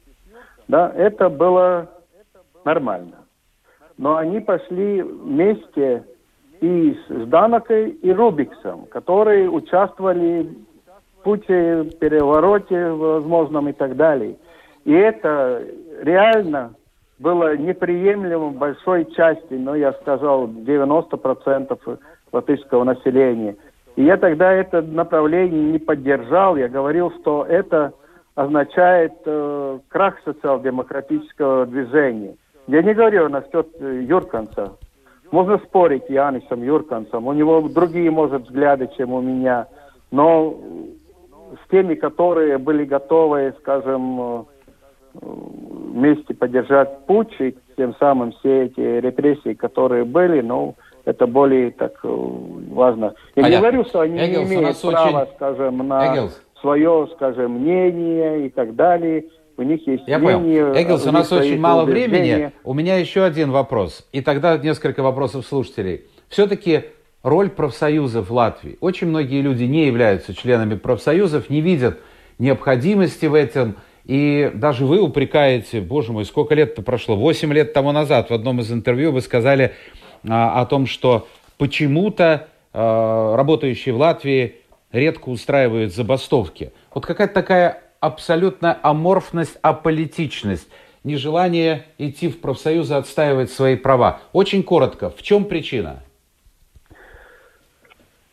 да, 0.68 0.92
это 0.96 1.30
было 1.30 1.90
нормально. 2.64 3.26
Но 3.98 4.18
они 4.18 4.40
пошли 4.40 5.02
вместе 5.02 6.04
и 6.62 6.98
с 7.10 7.26
Данокой, 7.28 7.90
и 7.90 8.12
Рубиксом, 8.12 8.86
которые 8.86 9.50
участвовали 9.50 10.50
в 11.20 11.24
пути 11.24 11.92
перевороте 12.00 12.92
возможном 12.92 13.70
и 13.70 13.74
так 13.74 13.96
далее. 13.96 14.38
И 14.86 14.94
это 14.94 15.64
реально 16.02 16.74
было 17.20 17.56
неприемлемо 17.56 18.52
большой 18.52 19.06
части, 19.14 19.54
ну, 19.54 19.76
я 19.76 19.94
сказал, 19.94 20.48
90% 20.48 22.00
латышского 22.34 22.84
населения. 22.84 23.56
И 23.96 24.04
я 24.04 24.18
тогда 24.18 24.52
это 24.52 24.82
направление 24.82 25.72
не 25.72 25.80
поддержал. 25.80 26.58
Я 26.58 26.68
говорил, 26.68 27.12
что 27.22 27.46
это 27.48 27.94
означает 28.36 29.14
э, 29.26 29.80
крах 29.90 30.16
социал-демократического 30.26 31.68
движения. 31.68 32.36
Я 32.68 32.82
не 32.82 32.94
говорю 32.94 33.30
насчет 33.30 33.68
э, 33.80 34.04
Юрканца. 34.04 34.74
Можно 35.32 35.58
спорить 35.60 36.10
Янисом 36.10 36.64
Юрканцем, 36.64 37.26
у 37.26 37.34
него 37.34 37.62
другие, 37.62 38.12
может, 38.12 38.44
взгляды, 38.44 38.88
чем 38.96 39.14
у 39.14 39.22
меня, 39.22 39.68
но 40.12 40.60
с 41.54 41.72
теми, 41.72 41.96
которые 41.96 42.60
были 42.60 42.86
готовы, 42.86 43.56
скажем, 43.60 44.46
вместе 45.14 46.34
поддержать 46.34 47.06
путь, 47.06 47.34
и 47.40 47.56
тем 47.78 47.96
самым 47.96 48.32
все 48.34 48.66
эти 48.66 48.80
репрессии, 48.80 49.54
которые 49.54 50.06
были, 50.06 50.42
ну, 50.42 50.76
это 51.06 51.28
более 51.28 51.72
так 51.72 52.00
важно. 52.04 53.16
Я 53.36 53.44
Понятно. 53.44 53.50
не 53.50 53.58
говорю, 53.58 53.86
что 53.86 54.02
они 54.02 54.18
Эггелс, 54.18 54.50
не 54.50 54.56
имеют 54.56 54.82
права, 54.82 55.22
очень... 55.22 55.34
скажем, 55.36 55.78
на 55.88 56.14
Эггелс. 56.14 56.42
свое, 56.62 57.08
скажем, 57.16 57.52
мнение 57.60 58.48
и 58.48 58.50
так 58.50 58.76
далее 58.76 59.26
у 59.58 59.64
них 59.64 59.86
есть 59.88 60.04
Я 60.08 60.20
мнение. 60.20 60.66
Понял. 60.66 60.82
Эггелс, 60.82 61.06
у 61.06 61.12
нас 61.12 61.32
очень 61.32 61.60
мало 61.60 61.86
времени. 61.86 62.52
У 62.64 62.74
меня 62.74 62.98
еще 62.98 63.24
один 63.24 63.52
вопрос. 63.52 64.08
И 64.12 64.22
тогда 64.22 64.58
несколько 64.58 65.04
вопросов 65.04 65.46
слушателей. 65.46 66.06
Все-таки 66.30 66.86
роль 67.22 67.50
профсоюзов 67.50 68.30
в 68.30 68.34
Латвии. 68.34 68.78
Очень 68.82 69.08
многие 69.08 69.42
люди 69.42 69.64
не 69.64 69.86
являются 69.86 70.34
членами 70.34 70.76
профсоюзов, 70.76 71.50
не 71.50 71.62
видят 71.62 72.00
необходимости 72.40 73.28
в 73.28 73.36
этом. 73.36 73.76
И 74.06 74.52
даже 74.54 74.86
вы 74.86 75.00
упрекаете, 75.00 75.80
боже 75.80 76.12
мой, 76.12 76.26
сколько 76.26 76.56
лет-то 76.56 76.82
прошло? 76.82 77.16
Восемь 77.16 77.54
лет 77.54 77.74
тому 77.74 77.92
назад 77.92 78.30
в 78.30 78.34
одном 78.34 78.60
из 78.60 78.72
интервью 78.72 79.12
вы 79.12 79.22
сказали 79.22 79.74
о 80.26 80.66
том, 80.66 80.86
что 80.86 81.28
почему-то 81.58 82.48
а, 82.74 83.36
работающие 83.36 83.94
в 83.94 83.98
Латвии 83.98 84.56
редко 84.92 85.30
устраивают 85.30 85.94
забастовки. 85.94 86.72
Вот 86.94 87.06
какая-то 87.06 87.34
такая 87.34 87.84
абсолютная 88.00 88.78
аморфность, 88.82 89.58
аполитичность, 89.62 90.68
нежелание 91.04 91.86
идти 91.98 92.30
в 92.30 92.42
профсоюзы, 92.42 92.96
отстаивать 92.96 93.52
свои 93.52 93.76
права. 93.76 94.20
Очень 94.34 94.64
коротко, 94.64 95.10
в 95.10 95.22
чем 95.22 95.46
причина? 95.46 96.04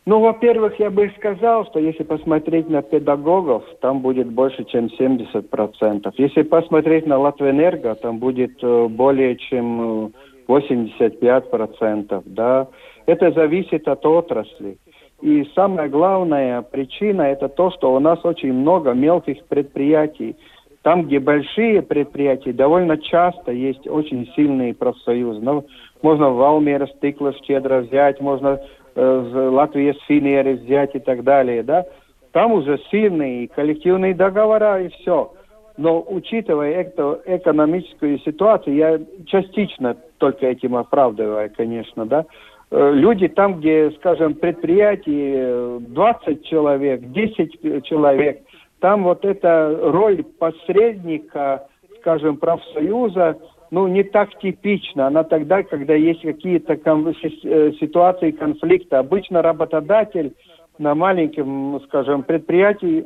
Ну, 0.07 0.19
во-первых, 0.19 0.79
я 0.79 0.89
бы 0.89 1.13
сказал, 1.17 1.65
что 1.67 1.79
если 1.79 2.03
посмотреть 2.03 2.67
на 2.67 2.81
педагогов, 2.81 3.63
там 3.81 4.01
будет 4.01 4.27
больше, 4.27 4.65
чем 4.65 4.87
70%. 4.87 6.13
Если 6.17 6.41
посмотреть 6.41 7.05
на 7.05 7.19
Латвэнерго, 7.19 7.93
там 7.95 8.17
будет 8.17 8.57
э, 8.63 8.87
более 8.87 9.37
чем 9.37 10.11
85%. 10.57 12.05
Э, 12.09 12.21
да? 12.25 12.67
Это 13.05 13.31
зависит 13.31 13.87
от 13.87 14.05
отрасли. 14.05 14.77
И 15.21 15.47
самая 15.53 15.87
главная 15.87 16.61
причина 16.63 17.21
это 17.23 17.47
то, 17.47 17.69
что 17.71 17.93
у 17.93 17.99
нас 17.99 18.19
очень 18.23 18.53
много 18.53 18.93
мелких 18.93 19.43
предприятий. 19.45 20.35
Там, 20.81 21.03
где 21.03 21.19
большие 21.19 21.83
предприятия, 21.83 22.53
довольно 22.53 22.97
часто 22.97 23.51
есть 23.51 23.87
очень 23.87 24.27
сильные 24.35 24.73
профсоюзы. 24.73 25.39
Ну, 25.39 25.65
можно 26.01 26.31
Валмера 26.31 26.87
Стиклас 26.87 27.35
щедро 27.45 27.81
взять, 27.81 28.19
можно 28.19 28.59
э, 28.95 29.49
Латвия 29.51 29.95
Синеры 30.07 30.55
взять 30.55 30.95
и 30.95 30.99
так 30.99 31.23
далее, 31.23 31.61
да. 31.61 31.85
Там 32.31 32.53
уже 32.53 32.79
сильные 32.89 33.47
коллективные 33.47 34.15
договора 34.15 34.81
и 34.81 34.89
все. 34.89 35.33
Но 35.77 36.03
учитывая 36.07 36.71
эту 36.71 37.19
экономическую 37.25 38.19
ситуацию, 38.19 38.75
я 38.75 38.99
частично 39.27 39.97
только 40.21 40.47
этим 40.47 40.77
оправдываю, 40.77 41.51
конечно, 41.55 42.05
да, 42.05 42.25
Э, 42.71 42.91
люди 42.93 43.27
там, 43.27 43.59
где, 43.59 43.91
скажем, 43.97 44.33
предприятие 44.33 45.79
20 45.79 46.45
человек, 46.45 47.01
10 47.11 47.83
человек, 47.83 48.41
там 48.79 49.03
вот 49.03 49.25
эта 49.25 49.77
роль 49.83 50.23
посредника, 50.23 51.67
скажем, 51.99 52.37
профсоюза, 52.37 53.37
ну, 53.71 53.87
не 53.87 54.03
так 54.03 54.37
типична. 54.39 55.07
Она 55.07 55.23
тогда, 55.23 55.63
когда 55.63 55.93
есть 55.93 56.21
какие-то 56.21 56.77
кон- 56.77 57.07
э, 57.09 57.71
ситуации 57.79 58.31
конфликта. 58.31 58.99
Обычно 58.99 59.41
работодатель 59.41 60.33
на 60.77 60.95
маленьком, 60.95 61.81
скажем, 61.87 62.23
предприятии 62.23 63.05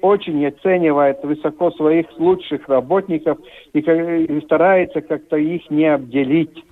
очень 0.00 0.46
оценивает 0.46 1.22
высоко 1.22 1.70
своих 1.72 2.06
лучших 2.18 2.68
работников 2.68 3.38
и, 3.72 4.40
старается 4.44 5.00
как-то 5.00 5.36
их 5.36 5.68
не 5.70 5.86
обделить 5.86 6.64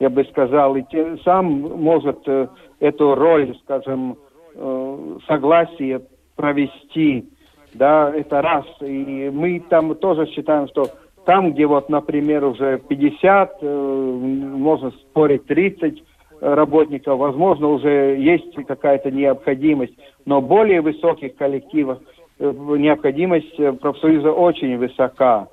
я 0.00 0.10
бы 0.10 0.24
сказал, 0.24 0.76
и 0.76 0.82
тем, 0.90 1.18
сам 1.20 1.46
может 1.46 2.18
э, 2.26 2.48
эту 2.80 3.14
роль, 3.14 3.56
скажем, 3.64 4.16
э, 4.54 5.18
согласия 5.26 6.02
провести, 6.36 7.28
да, 7.74 8.12
это 8.14 8.42
раз. 8.42 8.64
И 8.80 9.30
мы 9.32 9.62
там 9.68 9.94
тоже 9.94 10.26
считаем, 10.26 10.68
что 10.68 10.88
там, 11.24 11.52
где 11.52 11.66
вот, 11.66 11.88
например, 11.88 12.44
уже 12.44 12.80
50, 12.88 13.58
э, 13.60 13.66
можно 13.66 14.90
спорить 14.90 15.46
30 15.46 16.02
работников, 16.40 17.18
возможно, 17.18 17.68
уже 17.68 18.16
есть 18.18 18.54
какая-то 18.66 19.10
необходимость, 19.10 19.94
но 20.26 20.42
более 20.42 20.80
высоких 20.82 21.36
коллективах 21.36 22.00
э, 22.00 22.13
необходимость 22.38 23.56
профсоюза 23.80 24.32
очень 24.32 24.76
высока. 24.76 25.48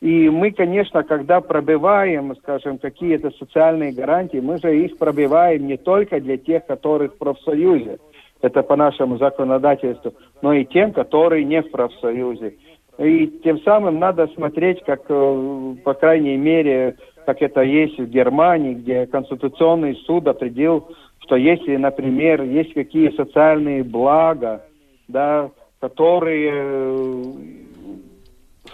И 0.00 0.28
мы, 0.28 0.52
конечно, 0.52 1.02
когда 1.02 1.40
пробиваем, 1.40 2.36
скажем, 2.36 2.78
какие-то 2.78 3.30
социальные 3.32 3.92
гарантии, 3.92 4.38
мы 4.38 4.58
же 4.58 4.84
их 4.84 4.96
пробиваем 4.96 5.66
не 5.66 5.76
только 5.76 6.20
для 6.20 6.36
тех, 6.36 6.66
которых 6.66 7.14
в 7.14 7.18
профсоюзе, 7.18 7.98
это 8.40 8.62
по 8.62 8.76
нашему 8.76 9.18
законодательству, 9.18 10.14
но 10.40 10.52
и 10.52 10.64
тем, 10.64 10.92
которые 10.92 11.44
не 11.44 11.62
в 11.62 11.70
профсоюзе. 11.72 12.54
И 12.98 13.26
тем 13.42 13.60
самым 13.62 13.98
надо 13.98 14.28
смотреть, 14.28 14.82
как, 14.84 15.02
э, 15.08 15.74
по 15.84 15.94
крайней 15.94 16.36
мере, 16.36 16.96
как 17.26 17.42
это 17.42 17.62
есть 17.62 17.98
в 17.98 18.08
Германии, 18.08 18.74
где 18.74 19.06
Конституционный 19.06 19.96
суд 20.06 20.26
определил, 20.28 20.88
что 21.20 21.36
если, 21.36 21.76
например, 21.76 22.42
есть 22.42 22.74
какие 22.74 23.10
социальные 23.10 23.82
блага, 23.82 24.64
да, 25.08 25.50
которые 25.80 26.52
э, 26.54 27.22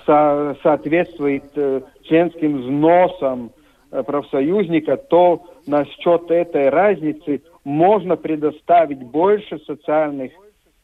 со 0.07 0.57
соответствует 0.63 1.45
э, 1.55 1.83
членским 2.03 2.63
взносам 2.63 3.51
профсоюзника, 4.07 4.97
то 4.97 5.45
на 5.67 5.85
счет 5.85 6.31
этой 6.31 6.69
разницы 6.69 7.43
можно 7.63 8.17
предоставить 8.17 8.99
больше 8.99 9.59
социальных 9.61 10.33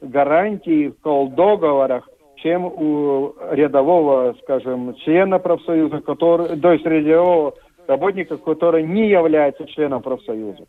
гарантий 0.00 0.94
в 1.02 1.28
договорах, 1.35 2.09
чем 2.37 2.64
у 2.64 3.35
рядового, 3.50 4.35
скажем, 4.42 4.94
члена 5.04 5.38
профсоюза, 5.38 6.00
который, 6.00 6.59
то 6.59 6.72
есть 6.72 6.87
рядового 6.87 7.54
работника, 7.87 8.37
который 8.38 8.85
не 8.85 9.09
является 9.09 9.66
членом 9.66 10.02
профсоюза. 10.02 10.64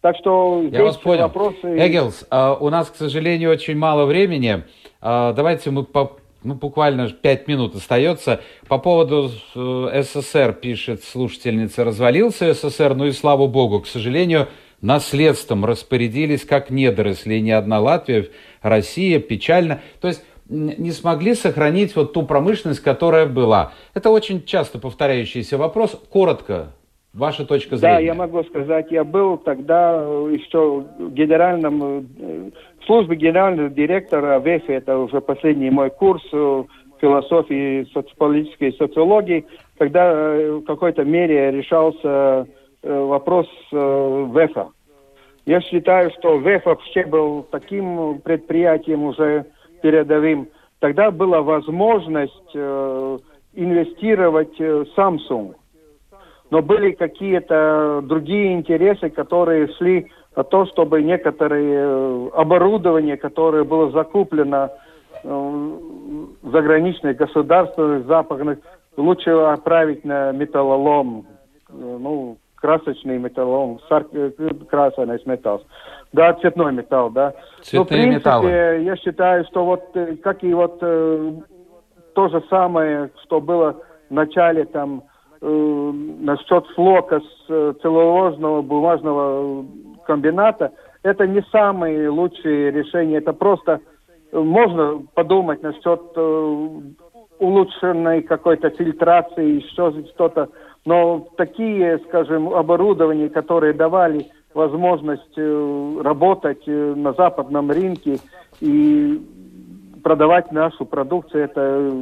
Так 0.00 0.16
что 0.16 0.60
здесь 0.66 0.78
Я 0.78 0.84
вас 0.84 0.96
понял. 0.98 1.22
вопросы... 1.22 1.62
Эггелс, 1.62 2.26
а, 2.30 2.54
у 2.54 2.68
нас, 2.68 2.90
к 2.90 2.96
сожалению, 2.96 3.50
очень 3.50 3.78
мало 3.78 4.04
времени. 4.04 4.64
А, 5.06 5.34
давайте 5.34 5.70
мы 5.70 5.84
по 5.84 6.16
ну, 6.42 6.54
буквально 6.54 7.10
пять 7.10 7.46
минут 7.46 7.74
остается. 7.74 8.40
По 8.68 8.78
поводу 8.78 9.30
э, 9.54 10.02
СССР 10.02 10.54
пишет 10.54 11.04
слушательница, 11.04 11.84
развалился 11.84 12.52
СССР, 12.54 12.94
ну 12.94 13.06
и 13.06 13.12
слава 13.12 13.46
богу, 13.46 13.80
к 13.80 13.86
сожалению, 13.86 14.48
наследством 14.80 15.66
распорядились 15.66 16.44
как 16.44 16.70
недоросли, 16.70 17.40
ни 17.40 17.50
одна 17.50 17.80
Латвия, 17.80 18.28
Россия, 18.62 19.20
печально. 19.20 19.82
То 20.00 20.08
есть 20.08 20.24
не 20.48 20.92
смогли 20.92 21.34
сохранить 21.34 21.94
вот 21.96 22.14
ту 22.14 22.22
промышленность, 22.22 22.80
которая 22.80 23.26
была. 23.26 23.72
Это 23.92 24.08
очень 24.08 24.44
часто 24.44 24.78
повторяющийся 24.78 25.58
вопрос. 25.58 26.00
Коротко, 26.10 26.72
ваша 27.14 27.46
точка 27.46 27.76
зрения. 27.76 27.94
Да, 27.94 28.00
я 28.00 28.14
могу 28.14 28.42
сказать, 28.44 28.90
я 28.90 29.04
был 29.04 29.38
тогда 29.38 30.02
еще 30.30 30.84
генеральным, 30.98 32.52
э, 32.84 32.86
в 32.86 32.86
службе 32.86 33.16
генерального 33.16 33.68
директора 33.70 34.38
ВЭФ, 34.38 34.68
это 34.68 34.98
уже 34.98 35.20
последний 35.20 35.70
мой 35.70 35.90
курс 35.90 36.22
э, 36.32 36.64
философии, 37.00 37.86
социологической 37.92 38.72
социологии, 38.74 39.46
когда 39.78 40.12
э, 40.12 40.52
в 40.52 40.64
какой-то 40.64 41.04
мере 41.04 41.50
решался 41.50 42.46
вопрос 42.82 43.48
ВЭФа. 43.72 44.68
Я 45.46 45.60
считаю, 45.62 46.10
что 46.18 46.38
ВЭФ 46.38 46.66
вообще 46.66 47.04
был 47.04 47.46
таким 47.50 48.20
предприятием 48.20 49.04
уже 49.04 49.46
передовым, 49.82 50.48
тогда 50.80 51.10
была 51.10 51.42
возможность 51.42 52.50
э, 52.54 53.18
инвестировать 53.54 54.58
э, 54.58 54.84
Samsung. 54.96 55.54
Но 56.50 56.62
были 56.62 56.92
какие-то 56.92 58.00
другие 58.02 58.54
интересы, 58.54 59.10
которые 59.10 59.68
шли 59.74 60.10
то, 60.42 60.66
чтобы 60.66 61.02
некоторые 61.02 61.74
э, 61.76 62.28
оборудование, 62.34 63.16
которое 63.16 63.62
было 63.62 63.90
закуплено 63.92 64.70
э, 65.22 65.70
заграничных 66.42 67.16
государственных 67.16 68.06
западных, 68.06 68.58
лучше 68.96 69.30
отправить 69.30 70.04
на 70.04 70.32
металлолом. 70.32 71.26
Э, 71.68 71.98
ну, 72.00 72.38
красочный 72.56 73.18
металл, 73.18 73.80
сар, 73.88 74.06
э, 74.10 74.30
красный 74.68 75.20
металл. 75.26 75.62
Да, 76.12 76.32
цветной 76.34 76.72
металл, 76.72 77.10
да. 77.10 77.34
Цветные 77.62 77.78
Но, 77.78 77.84
в 77.84 77.88
принципе, 77.88 78.16
металлы. 78.16 78.50
я 78.50 78.96
считаю, 78.96 79.44
что 79.44 79.64
вот, 79.64 79.96
как 80.22 80.42
и 80.42 80.52
вот 80.54 80.80
то 82.14 82.28
же 82.28 82.42
самое, 82.48 83.10
что 83.22 83.40
было 83.40 83.76
в 84.08 84.12
начале 84.14 84.64
там 84.64 85.02
э, 85.40 85.92
насчет 86.20 86.66
флока 86.74 87.20
с 87.20 87.44
э, 87.48 87.74
целлулозного 87.82 88.62
бумажного 88.62 89.64
комбината, 90.04 90.72
это 91.02 91.26
не 91.26 91.42
самые 91.52 92.08
лучшие 92.08 92.70
решения, 92.70 93.18
это 93.18 93.32
просто 93.32 93.80
э, 94.32 94.38
можно 94.38 95.02
подумать 95.14 95.62
насчет 95.62 96.00
э, 96.16 96.68
улучшенной 97.38 98.22
какой-то 98.22 98.70
фильтрации, 98.70 99.62
еще 99.62 99.92
что-то. 100.14 100.48
Но 100.86 101.26
такие, 101.36 101.98
скажем, 102.08 102.48
оборудования, 102.48 103.28
которые 103.28 103.72
давали 103.74 104.26
возможность 104.54 105.36
э, 105.36 106.00
работать 106.02 106.66
на 106.66 107.12
западном 107.12 107.70
рынке 107.70 108.18
и 108.60 109.20
продавать 110.02 110.52
нашу 110.52 110.84
продукцию, 110.84 111.44
это 111.44 111.92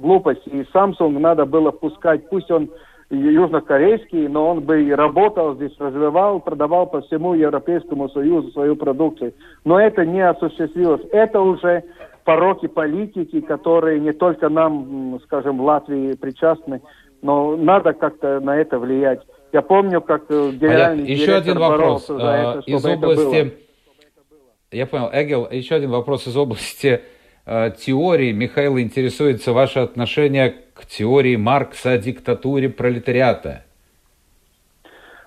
глупость. 0.00 0.46
И 0.46 0.64
Samsung 0.72 1.18
надо 1.18 1.44
было 1.44 1.72
пускать, 1.72 2.28
пусть 2.30 2.50
он 2.50 2.70
южнокорейский, 3.10 4.28
но 4.28 4.50
он 4.50 4.60
бы 4.60 4.82
и 4.82 4.92
работал 4.92 5.54
здесь, 5.54 5.72
развивал, 5.78 6.40
продавал 6.40 6.86
по 6.86 7.00
всему 7.02 7.34
Европейскому 7.34 8.08
Союзу 8.10 8.50
свою 8.52 8.76
продукцию. 8.76 9.34
Но 9.64 9.80
это 9.80 10.04
не 10.04 10.20
осуществилось. 10.20 11.02
Это 11.12 11.40
уже 11.40 11.84
пороки 12.24 12.66
политики, 12.66 13.40
которые 13.40 14.00
не 14.00 14.12
только 14.12 14.50
нам, 14.50 15.18
скажем, 15.24 15.58
в 15.58 15.62
Латвии 15.62 16.14
причастны, 16.14 16.82
но 17.22 17.56
надо 17.56 17.94
как-то 17.94 18.40
на 18.40 18.56
это 18.56 18.78
влиять. 18.78 19.22
Я 19.52 19.62
помню, 19.62 20.02
как 20.02 20.24
э, 20.28 20.50
генеральный 20.52 21.04
Понятно. 21.04 21.22
Еще 21.22 21.34
один 21.34 21.58
вопрос 21.58 22.06
за 22.06 22.14
это, 22.14 22.62
из 22.66 22.84
области. 22.84 23.54
Я 24.70 24.86
понял, 24.86 25.08
Эгел, 25.10 25.48
еще 25.50 25.76
один 25.76 25.90
вопрос 25.90 26.26
из 26.26 26.36
области 26.36 27.00
теории. 27.78 28.32
Михаил 28.32 28.78
интересуется 28.78 29.52
ваше 29.52 29.80
отношение 29.80 30.54
к 30.74 30.86
теории 30.86 31.36
Маркса 31.36 31.92
о 31.92 31.98
диктатуре 31.98 32.68
пролетариата. 32.68 33.62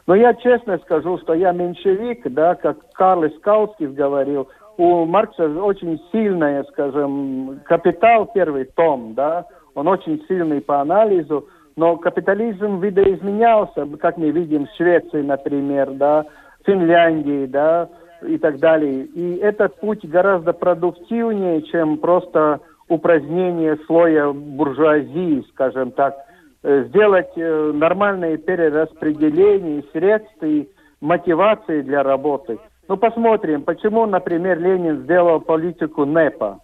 Но 0.07 0.15
я 0.15 0.34
честно 0.34 0.77
скажу, 0.79 1.17
что 1.19 1.34
я 1.34 1.51
меньшевик, 1.51 2.23
да, 2.34 2.55
как 2.55 2.77
Карл 2.93 3.29
Скаутский 3.38 3.88
говорил, 3.88 4.49
у 4.77 5.05
Маркса 5.05 5.47
очень 5.47 6.01
сильная, 6.12 6.63
скажем, 6.63 7.60
капитал, 7.65 8.25
первый 8.34 8.65
том, 8.65 9.13
да, 9.13 9.45
он 9.75 9.88
очень 9.88 10.23
сильный 10.27 10.62
по 10.62 10.81
анализу, 10.81 11.47
но 11.75 11.97
капитализм 11.97 12.79
видоизменялся, 12.79 13.86
как 13.99 14.17
мы 14.17 14.31
видим 14.31 14.65
в 14.65 14.75
Швеции, 14.75 15.21
например, 15.21 15.91
да, 15.91 16.25
Финляндии, 16.65 17.45
да, 17.45 17.89
и 18.23 18.38
так 18.38 18.60
далее. 18.60 19.05
И 19.05 19.38
этот 19.38 19.79
путь 19.79 20.05
гораздо 20.05 20.53
продуктивнее, 20.53 21.62
чем 21.63 21.97
просто 21.97 22.60
упразднение 22.88 23.77
слоя 23.88 24.31
буржуазии, 24.31 25.45
скажем 25.53 25.91
так. 25.91 26.15
Э, 26.63 26.84
сделать 26.89 27.31
э, 27.36 27.71
нормальное 27.73 28.38
перераспределение 28.38 29.84
средств 29.93 30.43
и 30.43 30.69
мотивации 30.99 31.81
для 31.81 32.03
работы. 32.03 32.60
Ну, 32.88 32.97
посмотрим, 32.97 33.63
почему, 33.63 34.05
например, 34.05 34.60
Ленин 34.60 35.03
сделал 35.03 35.39
политику 35.39 36.05
НЭПа. 36.05 36.60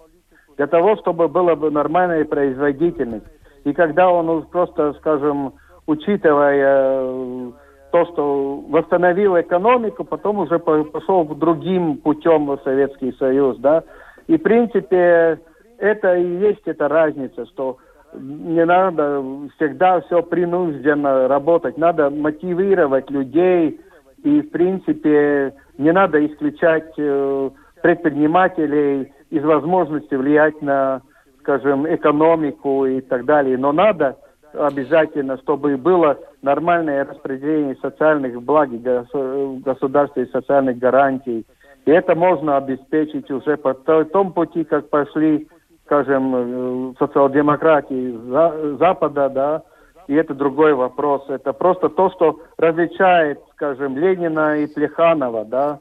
Для 0.58 0.68
того, 0.68 0.98
чтобы 0.98 1.28
была 1.28 1.56
бы 1.56 1.72
нормальная 1.72 2.26
производительность. 2.26 3.26
И 3.64 3.74
когда 3.74 4.10
он 4.10 4.44
просто, 4.48 4.94
скажем, 4.94 5.54
учитывая 5.88 7.02
э, 7.02 7.52
то, 7.92 8.06
что 8.06 8.64
восстановил 8.70 9.40
экономику, 9.40 10.04
потом 10.04 10.40
уже 10.40 10.60
пошел 10.60 11.26
другим 11.26 11.98
путем 11.98 12.48
в 12.48 12.60
Советский 12.64 13.14
Союз, 13.14 13.58
да. 13.58 13.84
И, 14.28 14.38
в 14.38 14.44
принципе, 14.44 15.40
это 15.78 16.16
и 16.18 16.38
есть 16.40 16.62
эта 16.66 16.88
разница, 16.88 17.46
что 17.48 17.78
не 18.14 18.66
надо 18.66 19.24
всегда 19.56 20.02
все 20.02 20.22
принужденно 20.22 21.28
работать, 21.28 21.78
надо 21.78 22.10
мотивировать 22.10 23.10
людей, 23.10 23.80
и, 24.24 24.42
в 24.42 24.50
принципе, 24.50 25.54
не 25.78 25.92
надо 25.92 26.26
исключать 26.26 26.92
э, 26.98 27.50
предпринимателей 27.82 29.14
из 29.30 29.44
возможности 29.44 30.16
влиять 30.16 30.62
на 30.62 31.02
скажем, 31.48 31.88
экономику 31.88 32.86
и 32.86 33.00
так 33.00 33.24
далее. 33.24 33.58
Но 33.58 33.72
надо 33.72 34.18
обязательно, 34.54 35.38
чтобы 35.38 35.78
было 35.78 36.20
нормальное 36.42 37.06
распределение 37.06 37.76
социальных 37.82 38.42
благ 38.42 38.70
в 38.70 39.60
государстве 39.62 40.24
и 40.24 40.32
социальных 40.32 40.78
гарантий. 40.78 41.46
И 41.86 41.92
это 41.92 42.16
можно 42.16 42.58
обеспечить 42.58 43.32
уже 43.32 43.58
по 43.58 43.74
том 43.74 44.34
пути, 44.34 44.64
как 44.64 44.90
пошли, 44.90 45.48
скажем, 45.86 46.34
э, 46.36 46.94
социал-демократии 47.00 48.78
Запада, 48.78 49.30
да, 49.30 49.64
и 50.08 50.16
это 50.16 50.34
другой 50.34 50.74
вопрос. 50.74 51.24
Это 51.30 51.54
просто 51.54 51.90
то, 51.90 52.10
что 52.12 52.40
различает, 52.58 53.40
скажем, 53.54 53.98
Ленина 53.98 54.58
и 54.58 54.68
Плеханова, 54.68 55.46
да. 55.46 55.80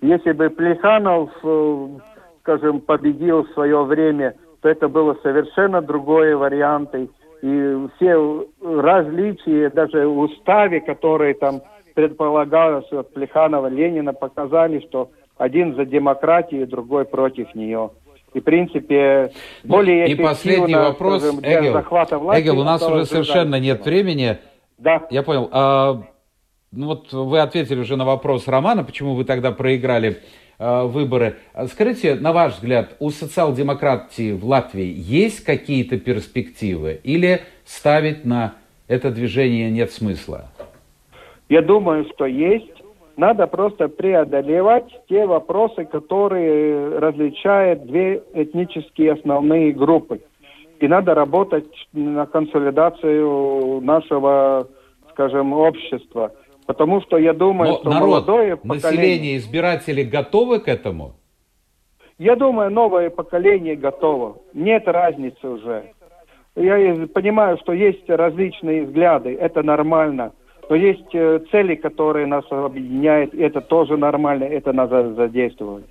Если 0.00 0.32
бы 0.32 0.50
Плеханов, 0.50 1.30
э, 1.42 1.88
скажем, 2.40 2.80
победил 2.80 3.44
в 3.44 3.52
свое 3.52 3.82
время 3.84 4.34
то 4.64 4.70
это 4.70 4.88
было 4.88 5.14
совершенно 5.22 5.82
другой 5.82 6.34
вариант. 6.34 6.94
И 6.94 7.10
все 7.96 8.46
различия, 8.62 9.68
даже 9.70 10.06
в 10.06 10.18
уставе, 10.18 10.80
которые 10.80 11.34
там 11.34 11.60
предполагалось 11.94 12.90
от 12.90 13.12
Плеханова, 13.12 13.66
Ленина, 13.66 14.14
показали, 14.14 14.80
что 14.88 15.10
один 15.36 15.74
за 15.74 15.84
демократию, 15.84 16.66
другой 16.66 17.04
против 17.04 17.54
нее. 17.54 17.90
И, 18.32 18.40
в 18.40 18.44
принципе, 18.44 19.30
более 19.62 20.08
И 20.08 20.14
последний 20.16 20.74
вопрос, 20.74 21.22
скажем, 21.22 21.40
для 21.40 21.60
Эгел, 21.60 21.72
захвата 21.72 22.18
власти... 22.18 22.42
Эгел, 22.42 22.60
у 22.60 22.64
нас 22.64 22.82
уже 22.82 23.04
совершенно 23.04 23.60
нет 23.60 23.84
времени. 23.84 24.38
Да. 24.78 25.06
Я 25.10 25.22
понял. 25.22 25.48
А, 25.52 26.02
ну 26.72 26.86
вот 26.86 27.12
вы 27.12 27.38
ответили 27.40 27.80
уже 27.80 27.96
на 27.96 28.04
вопрос 28.04 28.48
Романа, 28.48 28.82
почему 28.82 29.14
вы 29.14 29.24
тогда 29.24 29.52
проиграли 29.52 30.22
выборы. 30.58 31.36
Скажите, 31.68 32.14
на 32.14 32.32
ваш 32.32 32.54
взгляд, 32.54 32.96
у 33.00 33.10
социал-демократии 33.10 34.32
в 34.32 34.44
Латвии 34.44 34.94
есть 34.96 35.44
какие-то 35.44 35.98
перспективы 35.98 37.00
или 37.02 37.42
ставить 37.64 38.24
на 38.24 38.54
это 38.88 39.10
движение 39.10 39.70
нет 39.70 39.92
смысла? 39.92 40.50
Я 41.48 41.62
думаю, 41.62 42.06
что 42.14 42.26
есть. 42.26 42.70
Надо 43.16 43.46
просто 43.46 43.88
преодолевать 43.88 44.86
те 45.08 45.24
вопросы, 45.24 45.84
которые 45.84 46.98
различают 46.98 47.86
две 47.86 48.22
этнические 48.34 49.12
основные 49.12 49.72
группы. 49.72 50.20
И 50.80 50.88
надо 50.88 51.14
работать 51.14 51.70
на 51.92 52.26
консолидацию 52.26 53.80
нашего, 53.82 54.66
скажем, 55.10 55.52
общества. 55.52 56.32
Потому 56.66 57.02
что 57.02 57.18
я 57.18 57.34
думаю, 57.34 57.72
Но 57.72 57.78
что 57.78 57.90
народ, 57.90 58.08
молодое 58.08 58.58
население, 58.62 58.80
поколение... 58.80 59.36
избиратели 59.36 60.02
готовы 60.02 60.60
к 60.60 60.68
этому? 60.68 61.14
Я 62.18 62.36
думаю, 62.36 62.70
новое 62.70 63.10
поколение 63.10 63.76
готово. 63.76 64.38
Нет 64.54 64.86
разницы 64.86 65.46
уже. 65.46 65.92
Я 66.56 67.06
понимаю, 67.08 67.58
что 67.58 67.72
есть 67.72 68.08
различные 68.08 68.84
взгляды, 68.84 69.34
это 69.34 69.62
нормально. 69.62 70.32
Но 70.70 70.76
есть 70.76 71.12
э, 71.12 71.40
цели, 71.50 71.74
которые 71.74 72.26
нас 72.26 72.44
объединяют, 72.50 73.34
это 73.34 73.60
тоже 73.60 73.96
нормально, 73.96 74.44
это 74.44 74.72
надо 74.72 75.12
задействовать. 75.14 75.84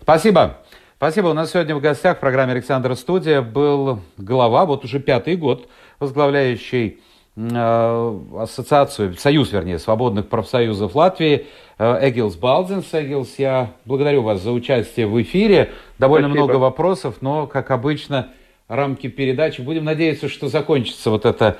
Спасибо. 0.00 0.58
Спасибо. 0.96 1.28
У 1.28 1.34
нас 1.34 1.52
сегодня 1.52 1.76
в 1.76 1.80
гостях 1.80 2.16
в 2.16 2.20
программе 2.20 2.52
«Александр 2.52 2.96
Студия» 2.96 3.42
был 3.42 4.00
глава, 4.16 4.64
вот 4.64 4.84
уже 4.84 4.98
пятый 4.98 5.36
год, 5.36 5.68
возглавляющий 6.00 7.00
ассоциацию, 7.34 9.14
союз, 9.16 9.52
вернее, 9.52 9.78
свободных 9.78 10.28
профсоюзов 10.28 10.94
Латвии, 10.94 11.46
э, 11.78 12.08
Эгилс 12.10 12.36
Балдзенс. 12.36 12.92
Эгилс, 12.92 13.38
я 13.38 13.72
благодарю 13.86 14.22
вас 14.22 14.42
за 14.42 14.52
участие 14.52 15.06
в 15.06 15.20
эфире. 15.22 15.70
Довольно 15.98 16.28
Спасибо. 16.28 16.44
много 16.44 16.56
вопросов, 16.58 17.16
но, 17.22 17.46
как 17.46 17.70
обычно, 17.70 18.28
рамки 18.68 19.06
передачи. 19.06 19.62
Будем 19.62 19.84
надеяться, 19.84 20.28
что 20.28 20.48
закончится 20.48 21.10
вот 21.10 21.24
эта 21.24 21.56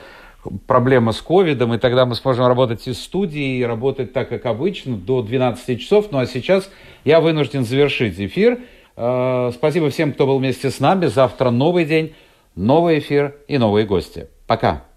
проблема 0.66 1.12
с 1.12 1.22
ковидом, 1.22 1.72
и 1.72 1.78
тогда 1.78 2.04
мы 2.04 2.16
сможем 2.16 2.46
работать 2.46 2.86
из 2.86 3.02
студии 3.02 3.58
и 3.58 3.64
работать 3.64 4.12
так, 4.12 4.28
как 4.28 4.44
обычно, 4.44 4.96
до 4.96 5.22
12 5.22 5.80
часов. 5.80 6.08
Ну 6.10 6.18
а 6.18 6.26
сейчас 6.26 6.70
я 7.04 7.20
вынужден 7.20 7.64
завершить 7.64 8.20
эфир. 8.20 8.60
Э, 8.96 9.50
Спасибо 9.54 9.88
всем, 9.88 10.12
кто 10.12 10.26
был 10.26 10.38
вместе 10.38 10.70
с 10.70 10.80
нами. 10.80 11.06
Завтра 11.06 11.48
новый 11.50 11.86
день, 11.86 12.14
новый 12.56 12.98
эфир 12.98 13.36
и 13.48 13.56
новые 13.56 13.86
гости. 13.86 14.28
Пока. 14.46 14.91